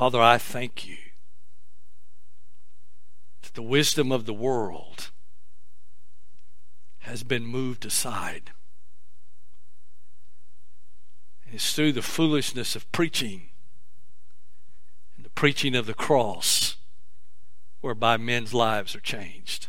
Father, 0.00 0.22
I 0.22 0.38
thank 0.38 0.88
you 0.88 0.96
that 3.42 3.52
the 3.52 3.60
wisdom 3.60 4.10
of 4.10 4.24
the 4.24 4.32
world 4.32 5.10
has 7.00 7.22
been 7.22 7.44
moved 7.44 7.84
aside. 7.84 8.52
And 11.44 11.54
it's 11.54 11.74
through 11.74 11.92
the 11.92 12.00
foolishness 12.00 12.74
of 12.74 12.90
preaching 12.92 13.50
and 15.16 15.26
the 15.26 15.28
preaching 15.28 15.76
of 15.76 15.84
the 15.84 15.92
cross 15.92 16.69
whereby 17.80 18.16
men's 18.16 18.52
lives 18.52 18.94
are 18.94 19.00
changed. 19.00 19.68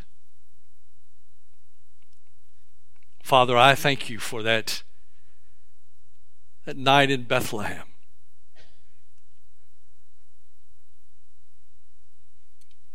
Father, 3.23 3.57
I 3.57 3.75
thank 3.75 4.09
you 4.09 4.19
for 4.19 4.43
that, 4.43 4.83
that 6.65 6.77
night 6.77 7.09
in 7.09 7.23
Bethlehem 7.23 7.83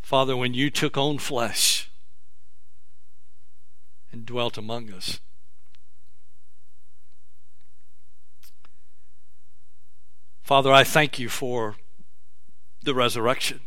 Father, 0.07 0.37
when 0.37 0.55
you 0.55 0.71
took 0.71 0.97
on 0.97 1.19
flesh 1.19 1.91
and 4.13 4.25
dwelt 4.25 4.57
among 4.57 4.89
us. 4.89 5.19
Father, 10.43 10.73
I 10.73 10.85
thank 10.85 11.19
you 11.19 11.29
for 11.29 11.75
the 12.85 12.95
resurrection. 12.95 13.66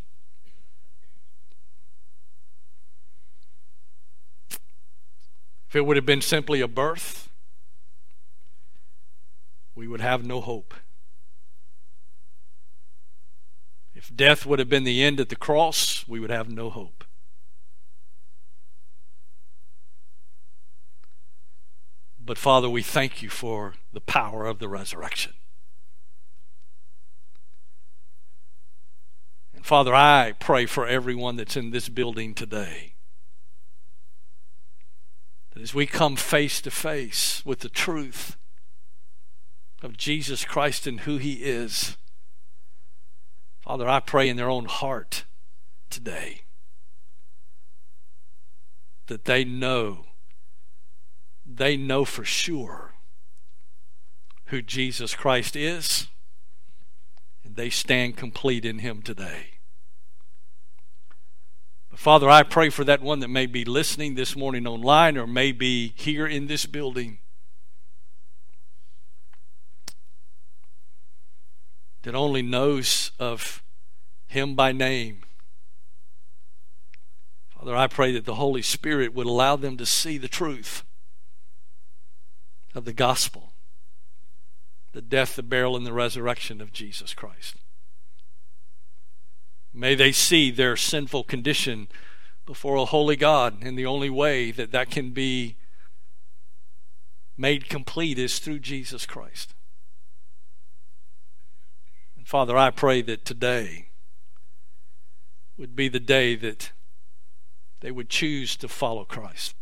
If 5.69 5.75
it 5.75 5.85
would 5.85 5.97
have 5.97 6.05
been 6.05 6.21
simply 6.21 6.61
a 6.61 6.67
birth, 6.67 7.29
we 9.75 9.87
would 9.87 10.01
have 10.01 10.25
no 10.25 10.41
hope. 10.41 10.73
If 13.93 14.15
death 14.15 14.47
would 14.47 14.57
have 14.57 14.67
been 14.67 14.83
the 14.83 15.03
end 15.03 15.19
at 15.19 15.29
the 15.29 15.35
cross, 15.35 16.07
we 16.07 16.19
would 16.19 16.31
have 16.31 16.49
no 16.49 16.71
hope. 16.71 17.03
But 22.19 22.39
Father, 22.39 22.67
we 22.67 22.81
thank 22.81 23.21
you 23.21 23.29
for 23.29 23.75
the 23.93 24.01
power 24.01 24.47
of 24.47 24.57
the 24.57 24.67
resurrection. 24.67 25.33
And 29.53 29.63
Father, 29.63 29.93
I 29.93 30.33
pray 30.39 30.65
for 30.65 30.87
everyone 30.87 31.35
that's 31.35 31.55
in 31.55 31.69
this 31.69 31.89
building 31.89 32.33
today 32.33 32.93
that 35.51 35.61
as 35.61 35.73
we 35.73 35.85
come 35.85 36.15
face 36.15 36.61
to 36.61 36.71
face 36.71 37.43
with 37.45 37.59
the 37.59 37.69
truth 37.69 38.37
of 39.81 39.97
Jesus 39.97 40.45
Christ 40.45 40.85
and 40.87 41.01
who 41.01 41.17
He 41.17 41.33
is, 41.35 41.97
Father, 43.59 43.87
I 43.87 43.99
pray 43.99 44.29
in 44.29 44.37
their 44.37 44.49
own 44.49 44.65
heart 44.65 45.25
today 45.89 46.41
that 49.07 49.25
they 49.25 49.43
know, 49.43 50.05
they 51.45 51.75
know 51.75 52.05
for 52.05 52.23
sure 52.23 52.93
who 54.45 54.61
Jesus 54.61 55.13
Christ 55.15 55.55
is, 55.55 56.07
and 57.43 57.55
they 57.55 57.69
stand 57.69 58.17
complete 58.17 58.65
in 58.65 58.79
Him 58.79 59.01
today. 59.01 59.58
Father, 61.95 62.29
I 62.29 62.43
pray 62.43 62.69
for 62.69 62.83
that 62.85 63.01
one 63.01 63.19
that 63.19 63.27
may 63.27 63.45
be 63.45 63.65
listening 63.65 64.15
this 64.15 64.35
morning 64.35 64.65
online 64.65 65.17
or 65.17 65.27
may 65.27 65.51
be 65.51 65.93
here 65.95 66.25
in 66.25 66.47
this 66.47 66.65
building 66.65 67.19
that 72.03 72.15
only 72.15 72.41
knows 72.41 73.11
of 73.19 73.61
Him 74.27 74.55
by 74.55 74.71
name. 74.71 75.23
Father, 77.49 77.75
I 77.75 77.87
pray 77.87 78.13
that 78.13 78.25
the 78.25 78.35
Holy 78.35 78.61
Spirit 78.61 79.13
would 79.13 79.27
allow 79.27 79.57
them 79.57 79.75
to 79.77 79.85
see 79.85 80.17
the 80.17 80.29
truth 80.29 80.83
of 82.73 82.85
the 82.85 82.93
gospel 82.93 83.53
the 84.91 85.01
death, 85.01 85.35
the 85.35 85.43
burial, 85.43 85.75
and 85.75 85.85
the 85.85 85.93
resurrection 85.93 86.61
of 86.61 86.73
Jesus 86.73 87.13
Christ. 87.13 87.55
May 89.79 89.95
they 89.95 90.11
see 90.11 90.51
their 90.51 90.75
sinful 90.75 91.23
condition 91.23 91.87
before 92.45 92.75
a 92.75 92.83
holy 92.83 93.15
God, 93.15 93.63
and 93.63 93.79
the 93.79 93.85
only 93.85 94.09
way 94.09 94.51
that 94.51 94.73
that 94.73 94.91
can 94.91 95.11
be 95.11 95.55
made 97.37 97.69
complete 97.69 98.19
is 98.19 98.39
through 98.39 98.59
Jesus 98.59 99.05
Christ. 99.05 99.53
And 102.17 102.27
Father, 102.27 102.57
I 102.57 102.71
pray 102.71 103.01
that 103.03 103.23
today 103.23 103.87
would 105.57 105.77
be 105.77 105.87
the 105.87 106.01
day 106.01 106.35
that 106.35 106.73
they 107.79 107.91
would 107.91 108.09
choose 108.09 108.57
to 108.57 108.67
follow 108.67 109.05
Christ. 109.05 109.55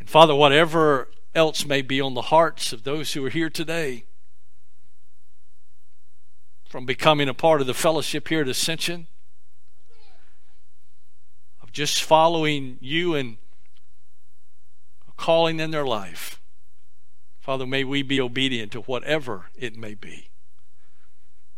And 0.00 0.10
Father, 0.10 0.34
whatever 0.34 1.12
else 1.32 1.64
may 1.64 1.80
be 1.80 2.00
on 2.00 2.14
the 2.14 2.22
hearts 2.22 2.72
of 2.72 2.82
those 2.82 3.12
who 3.12 3.24
are 3.24 3.30
here 3.30 3.50
today, 3.50 4.06
from 6.70 6.86
becoming 6.86 7.28
a 7.28 7.34
part 7.34 7.60
of 7.60 7.66
the 7.66 7.74
fellowship 7.74 8.28
here 8.28 8.42
at 8.42 8.48
Ascension, 8.48 9.08
of 11.60 11.72
just 11.72 12.00
following 12.00 12.78
you 12.80 13.12
and 13.12 13.38
calling 15.16 15.58
in 15.58 15.72
their 15.72 15.84
life. 15.84 16.40
Father, 17.40 17.66
may 17.66 17.82
we 17.82 18.04
be 18.04 18.20
obedient 18.20 18.70
to 18.70 18.82
whatever 18.82 19.46
it 19.56 19.76
may 19.76 19.94
be. 19.94 20.28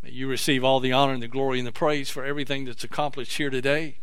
May 0.02 0.12
you 0.12 0.28
receive 0.28 0.64
all 0.64 0.80
the 0.80 0.92
honor 0.94 1.12
and 1.12 1.22
the 1.22 1.28
glory 1.28 1.58
and 1.58 1.68
the 1.68 1.72
praise 1.72 2.08
for 2.08 2.24
everything 2.24 2.64
that's 2.64 2.82
accomplished 2.82 3.36
here 3.36 3.50
today. 3.50 3.98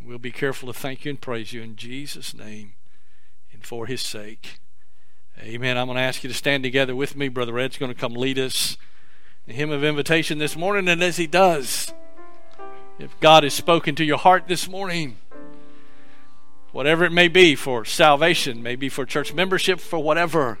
We'll 0.00 0.18
be 0.18 0.30
careful 0.30 0.72
to 0.72 0.78
thank 0.78 1.04
you 1.04 1.10
and 1.10 1.20
praise 1.20 1.52
you 1.52 1.60
in 1.60 1.74
Jesus' 1.74 2.32
name 2.32 2.74
and 3.52 3.66
for 3.66 3.86
his 3.86 4.00
sake. 4.00 4.60
Amen. 5.40 5.76
I'm 5.76 5.88
going 5.88 5.96
to 5.96 6.02
ask 6.02 6.22
you 6.22 6.28
to 6.28 6.36
stand 6.36 6.62
together 6.62 6.94
with 6.94 7.16
me. 7.16 7.26
Brother 7.26 7.58
Ed's 7.58 7.78
going 7.78 7.92
to 7.92 8.00
come 8.00 8.14
lead 8.14 8.38
us 8.38 8.76
in 9.46 9.54
hymn 9.54 9.70
of 9.70 9.84
invitation 9.84 10.38
this 10.38 10.56
morning. 10.56 10.88
And 10.88 11.02
as 11.02 11.16
he 11.16 11.26
does, 11.26 11.92
if 12.98 13.18
God 13.20 13.42
has 13.42 13.54
spoken 13.54 13.94
to 13.96 14.04
your 14.04 14.18
heart 14.18 14.48
this 14.48 14.68
morning, 14.68 15.16
whatever 16.72 17.04
it 17.04 17.12
may 17.12 17.28
be 17.28 17.54
for 17.54 17.84
salvation, 17.84 18.62
maybe 18.62 18.88
for 18.88 19.04
church 19.04 19.34
membership, 19.34 19.80
for 19.80 19.98
whatever, 19.98 20.58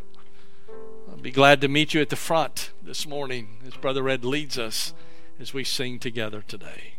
I'll 1.10 1.16
be 1.16 1.30
glad 1.30 1.60
to 1.62 1.68
meet 1.68 1.94
you 1.94 2.00
at 2.00 2.10
the 2.10 2.16
front 2.16 2.70
this 2.82 3.06
morning 3.06 3.58
as 3.66 3.74
Brother 3.74 4.08
Ed 4.08 4.24
leads 4.24 4.58
us 4.58 4.92
as 5.40 5.54
we 5.54 5.64
sing 5.64 5.98
together 5.98 6.42
today. 6.46 6.94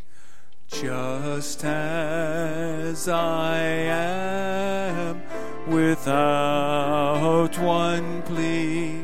just 0.67 1.63
as 1.63 3.07
I 3.07 3.57
am, 3.57 5.21
without 5.67 7.57
one 7.59 8.23
plea, 8.23 8.99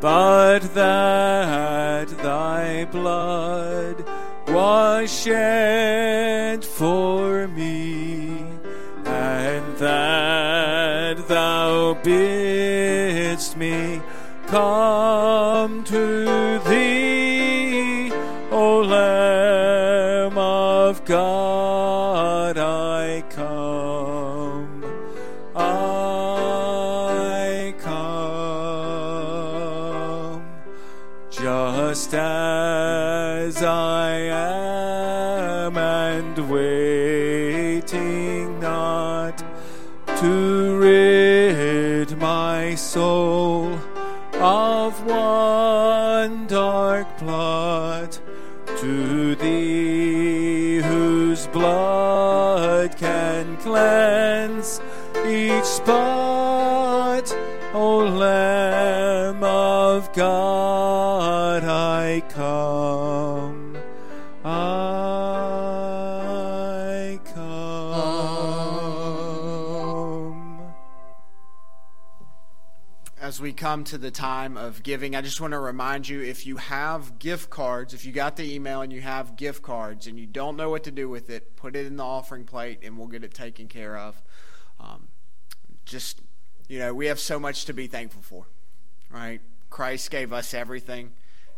but 0.00 0.60
that 0.74 2.08
thy 2.18 2.84
blood 2.86 4.04
was 4.46 5.12
shed 5.12 6.64
for 6.64 7.48
me, 7.48 8.44
and 9.04 9.76
that 9.78 11.26
thou 11.28 11.94
bidst 12.04 13.56
me 13.56 14.00
come 14.46 15.82
to 15.84 16.60
thee, 16.60 18.12
O 18.50 18.80
Lamb 18.80 20.38
of 20.38 21.04
God, 21.04 22.56
I 22.56 23.24
come. 23.30 23.47
Spot 55.88 57.34
o 57.72 57.96
lamb 57.96 59.42
of 59.42 60.12
god 60.12 61.64
i 61.64 62.22
come 62.28 63.74
i 64.44 65.18
come 67.32 67.88
as 73.22 73.40
we 73.40 73.54
come 73.54 73.82
to 73.84 73.96
the 73.98 74.10
time 74.10 74.56
of 74.56 74.82
giving, 74.82 75.14
I 75.14 75.20
just 75.20 75.40
want 75.40 75.52
to 75.52 75.58
remind 75.58 76.08
you 76.08 76.22
if 76.22 76.46
you 76.46 76.56
have 76.56 77.18
gift 77.18 77.50
cards, 77.50 77.92
if 77.92 78.06
you 78.06 78.12
got 78.12 78.36
the 78.36 78.54
email 78.54 78.80
and 78.80 78.92
you 78.92 79.00
have 79.02 79.36
gift 79.36 79.62
cards 79.62 80.06
and 80.06 80.18
you 80.18 80.26
don't 80.26 80.56
know 80.56 80.70
what 80.70 80.84
to 80.84 80.90
do 80.90 81.08
with 81.08 81.28
it, 81.28 81.56
put 81.56 81.76
it 81.76 81.86
in 81.86 81.96
the 81.96 82.04
offering 82.04 82.44
plate 82.44 82.80
and 82.82 82.96
we'll 82.96 83.08
get 83.08 83.24
it 83.24 83.34
taken 83.34 83.68
care 83.68 83.98
of. 83.98 84.22
Just, 85.88 86.20
you 86.68 86.78
know, 86.78 86.92
we 86.92 87.06
have 87.06 87.18
so 87.18 87.40
much 87.40 87.64
to 87.64 87.72
be 87.72 87.86
thankful 87.86 88.20
for, 88.20 88.46
right? 89.10 89.40
Christ 89.70 90.10
gave 90.10 90.34
us 90.34 90.52
everything. 90.52 91.12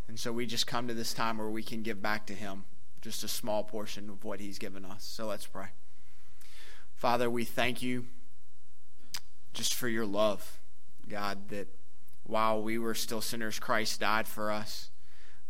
And 0.07 0.17
so 0.17 0.31
we 0.31 0.45
just 0.45 0.67
come 0.67 0.87
to 0.87 0.93
this 0.93 1.13
time 1.13 1.37
where 1.37 1.49
we 1.49 1.63
can 1.63 1.83
give 1.83 2.01
back 2.01 2.25
to 2.27 2.33
Him 2.33 2.63
just 3.01 3.23
a 3.23 3.27
small 3.27 3.63
portion 3.63 4.09
of 4.09 4.23
what 4.23 4.39
He's 4.39 4.57
given 4.57 4.85
us. 4.85 5.03
So 5.03 5.25
let's 5.25 5.45
pray. 5.45 5.67
Father, 6.95 7.29
we 7.29 7.43
thank 7.43 7.81
you 7.81 8.05
just 9.53 9.73
for 9.73 9.89
your 9.89 10.05
love. 10.05 10.59
God, 11.09 11.49
that 11.49 11.67
while 12.23 12.61
we 12.61 12.77
were 12.77 12.93
still 12.93 13.21
sinners, 13.21 13.59
Christ 13.59 13.99
died 13.99 14.27
for 14.27 14.49
us. 14.49 14.91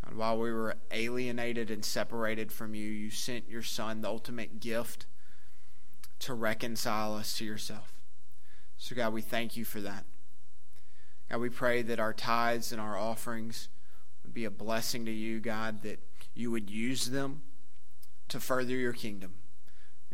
And 0.08 0.18
while 0.18 0.40
we 0.40 0.52
were 0.52 0.76
alienated 0.90 1.70
and 1.70 1.86
separated 1.86 2.52
from 2.52 2.74
you, 2.74 2.88
you 2.88 3.12
sent 3.12 3.48
your 3.48 3.62
Son, 3.62 4.02
the 4.02 4.08
ultimate 4.08 4.60
gift, 4.60 5.06
to 6.20 6.34
reconcile 6.34 7.14
us 7.14 7.38
to 7.38 7.46
yourself. 7.46 8.01
So, 8.82 8.96
God, 8.96 9.14
we 9.14 9.22
thank 9.22 9.56
you 9.56 9.64
for 9.64 9.80
that. 9.82 10.06
God, 11.30 11.40
we 11.40 11.50
pray 11.50 11.84
that 11.84 12.00
our 12.00 12.14
tithes 12.14 12.72
and 12.72 12.82
our 12.82 12.98
offerings 12.98 13.70
would 14.24 14.34
be 14.34 14.46
a 14.46 14.50
blessing 14.50 15.06
to 15.06 15.12
you, 15.12 15.40
God, 15.40 15.84
that 15.84 16.00
you 16.34 16.50
would 16.50 16.68
use 16.68 17.06
them 17.06 17.44
to 18.30 18.40
further 18.40 18.76
your 18.76 18.92
kingdom. 18.92 19.36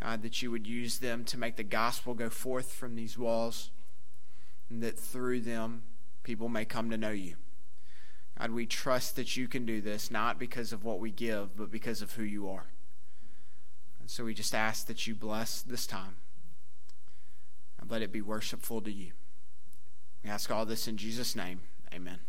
God, 0.03 0.21
that 0.21 0.41
you 0.41 0.51
would 0.51 0.67
use 0.67 0.99
them 0.99 1.23
to 1.23 1.37
make 1.37 1.55
the 1.55 1.63
gospel 1.63 2.13
go 2.13 2.29
forth 2.29 2.73
from 2.73 2.95
these 2.95 3.17
walls 3.17 3.71
and 4.69 4.83
that 4.83 4.99
through 4.99 5.39
them 5.39 5.83
people 6.23 6.49
may 6.49 6.65
come 6.65 6.89
to 6.89 6.97
know 6.97 7.11
you. 7.11 7.37
God, 8.37 8.51
we 8.51 8.65
trust 8.65 9.15
that 9.15 9.37
you 9.37 9.47
can 9.47 9.65
do 9.65 9.79
this, 9.79 10.11
not 10.11 10.37
because 10.37 10.73
of 10.73 10.83
what 10.83 10.99
we 10.99 11.09
give, 11.09 11.55
but 11.55 11.71
because 11.71 12.01
of 12.01 12.11
who 12.15 12.23
you 12.23 12.49
are. 12.49 12.65
And 14.01 14.11
so 14.11 14.25
we 14.25 14.33
just 14.33 14.53
ask 14.53 14.87
that 14.87 15.07
you 15.07 15.15
bless 15.15 15.61
this 15.61 15.87
time 15.87 16.17
let 17.89 18.01
it 18.01 18.11
be 18.11 18.21
worshipful 18.21 18.81
to 18.81 18.91
you. 18.91 19.11
We 20.23 20.29
ask 20.29 20.51
all 20.51 20.65
this 20.65 20.87
in 20.87 20.97
Jesus' 20.97 21.35
name. 21.35 21.61
Amen. 21.93 22.19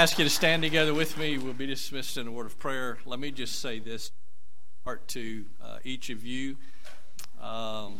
Ask 0.00 0.18
you 0.18 0.24
to 0.24 0.30
stand 0.30 0.62
together 0.62 0.94
with 0.94 1.18
me. 1.18 1.36
We'll 1.36 1.52
be 1.52 1.66
dismissed 1.66 2.16
in 2.16 2.26
a 2.26 2.32
word 2.32 2.46
of 2.46 2.58
prayer. 2.58 2.96
Let 3.04 3.20
me 3.20 3.30
just 3.30 3.60
say 3.60 3.80
this 3.80 4.12
part 4.82 5.06
to 5.08 5.44
uh, 5.62 5.76
each 5.84 6.08
of 6.08 6.24
you. 6.24 6.56
Um, 7.38 7.98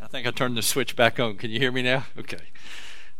I 0.00 0.08
think 0.08 0.26
I 0.26 0.32
turned 0.32 0.56
the 0.56 0.62
switch 0.62 0.96
back 0.96 1.20
on. 1.20 1.36
Can 1.36 1.52
you 1.52 1.60
hear 1.60 1.70
me 1.70 1.82
now? 1.82 2.06
Okay. 2.18 2.40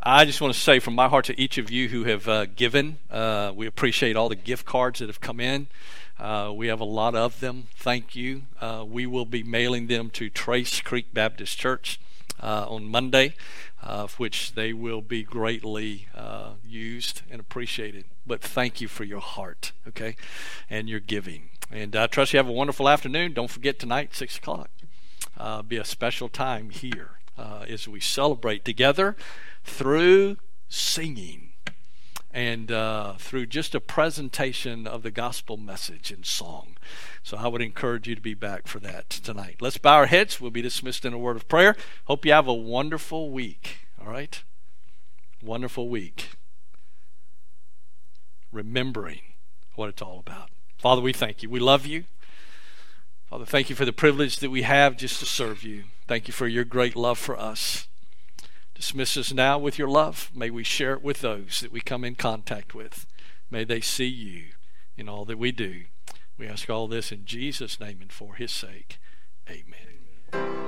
I 0.03 0.25
just 0.25 0.41
want 0.41 0.53
to 0.53 0.59
say 0.59 0.81
from 0.81 0.97
my 0.97 1.07
heart 1.07 1.27
to 1.27 1.41
each 1.41 1.59
of 1.59 1.71
you 1.71 1.91
who 1.91 2.03
have 2.03 2.27
uh, 2.27 2.47
given, 2.47 2.99
uh, 3.09 3.53
we 3.55 3.69
appreciate 3.69 4.17
all 4.17 4.29
the 4.29 4.35
gift 4.35 4.67
cards 4.67 4.99
that 4.99 5.09
have 5.09 5.21
come 5.21 5.39
in. 5.39 5.69
Uh, 6.19 6.53
we 6.53 6.67
have 6.67 6.81
a 6.81 6.85
lot 6.85 7.15
of 7.15 7.39
them. 7.39 7.69
Thank 7.77 8.17
you. 8.17 8.43
Uh, 8.61 8.85
we 8.85 9.07
will 9.07 9.27
be 9.27 9.45
mailing 9.45 9.87
them 9.87 10.11
to 10.11 10.29
Trace 10.29 10.81
Creek 10.81 11.15
Baptist 11.15 11.57
Church 11.57 12.01
uh, 12.43 12.67
on 12.69 12.87
Monday, 12.87 13.35
uh, 13.83 14.09
which 14.19 14.55
they 14.55 14.73
will 14.73 15.01
be 15.01 15.23
greatly 15.23 16.09
used 16.65 17.23
and 17.31 17.41
appreciated. 17.41 18.05
But 18.27 18.41
thank 18.41 18.81
you 18.81 18.89
for 18.89 19.05
your 19.05 19.21
heart, 19.21 19.73
okay, 19.87 20.17
and 20.69 20.89
your 20.89 21.01
giving. 21.01 21.51
And 21.71 21.95
I 21.97 22.07
trust 22.07 22.33
you 22.33 22.39
have 22.39 22.49
a 22.49 22.53
wonderful 22.53 22.89
afternoon. 22.89 23.33
Don't 23.33 23.51
forget 23.51 23.79
tonight, 23.79 24.15
6 24.15 24.39
o'clock. 24.39 24.71
be 25.67 25.77
a 25.77 25.85
special 25.85 26.29
time 26.29 26.71
here 26.71 27.13
as 27.39 27.89
we 27.89 28.01
celebrate 28.01 28.65
together 28.65 29.17
through 29.65 30.37
singing 30.69 31.52
and 32.33 32.73
uh, 32.73 33.15
through 33.19 33.47
just 33.47 33.75
a 33.75 33.81
presentation 33.81 34.87
of 34.87 35.03
the 35.03 35.11
gospel 35.11 35.57
message 35.57 36.11
in 36.11 36.25
song. 36.25 36.77
So 37.23 37.37
I 37.37 37.49
would 37.49 37.61
encourage 37.61 38.09
you 38.09 38.15
to 38.15 38.21
be 38.21 38.35
back 38.35 38.67
for 38.67 38.81
that 38.81 39.11
tonight. 39.11 39.57
Let's 39.61 39.79
bow 39.79 39.97
our 39.97 40.07
heads. 40.07 40.41
We'll 40.41 40.51
be 40.51 40.63
dismissed 40.63 41.05
in 41.05 41.13
a 41.13 41.19
word 41.19 41.37
of 41.37 41.49
prayer. 41.49 41.77
Hope 42.07 42.25
you 42.25 42.33
have 42.33 42.49
a 42.49 42.55
wonderful 42.55 43.31
week. 43.31 43.87
All 44.01 44.11
right? 44.11 44.43
Wonderful 45.43 45.89
week. 45.89 46.31
Remembering 48.51 49.21
what 49.75 49.89
it's 49.89 50.03
all 50.03 50.21
about. 50.27 50.51
Father, 50.79 51.03
we 51.03 51.13
thank 51.13 51.43
you. 51.43 51.51
We 51.51 51.61
love 51.61 51.87
you. 51.87 52.05
Father, 53.29 53.47
thank 53.47 53.71
you 53.71 53.77
for 53.77 53.85
the 53.85 53.93
privilege 53.93 54.39
that 54.39 54.51
we 54.51 54.63
have 54.63 54.97
just 54.97 55.21
to 55.21 55.27
serve 55.27 55.63
you. 55.63 55.85
Thank 56.07 56.29
you 56.29 56.35
for 56.35 56.47
your 56.47 56.65
great 56.65 56.97
love 56.97 57.19
for 57.19 57.39
us. 57.39 57.89
Dismiss 58.83 59.17
us 59.17 59.33
now 59.33 59.61
with 59.61 59.79
your 59.79 59.87
love. 59.87 60.33
May 60.35 60.51
we 60.51 60.65
share 60.65 60.95
it 60.95 61.05
with 61.05 61.21
those 61.21 61.61
that 61.61 61.71
we 61.71 61.81
come 61.81 62.03
in 62.03 62.17
contact 62.17 62.75
with. 62.75 63.07
May 63.49 63.63
they 63.63 63.81
see 63.81 64.09
you 64.09 64.55
in 64.97 65.09
all 65.09 65.25
that 65.27 65.39
we 65.39 65.53
do. 65.53 65.85
We 66.37 66.49
ask 66.49 66.69
all 66.69 66.89
this 66.89 67.13
in 67.13 67.25
Jesus' 67.25 67.79
name 67.79 67.99
and 68.01 68.13
for 68.13 68.35
his 68.35 68.51
sake. 68.51 68.99
Amen. 69.49 70.62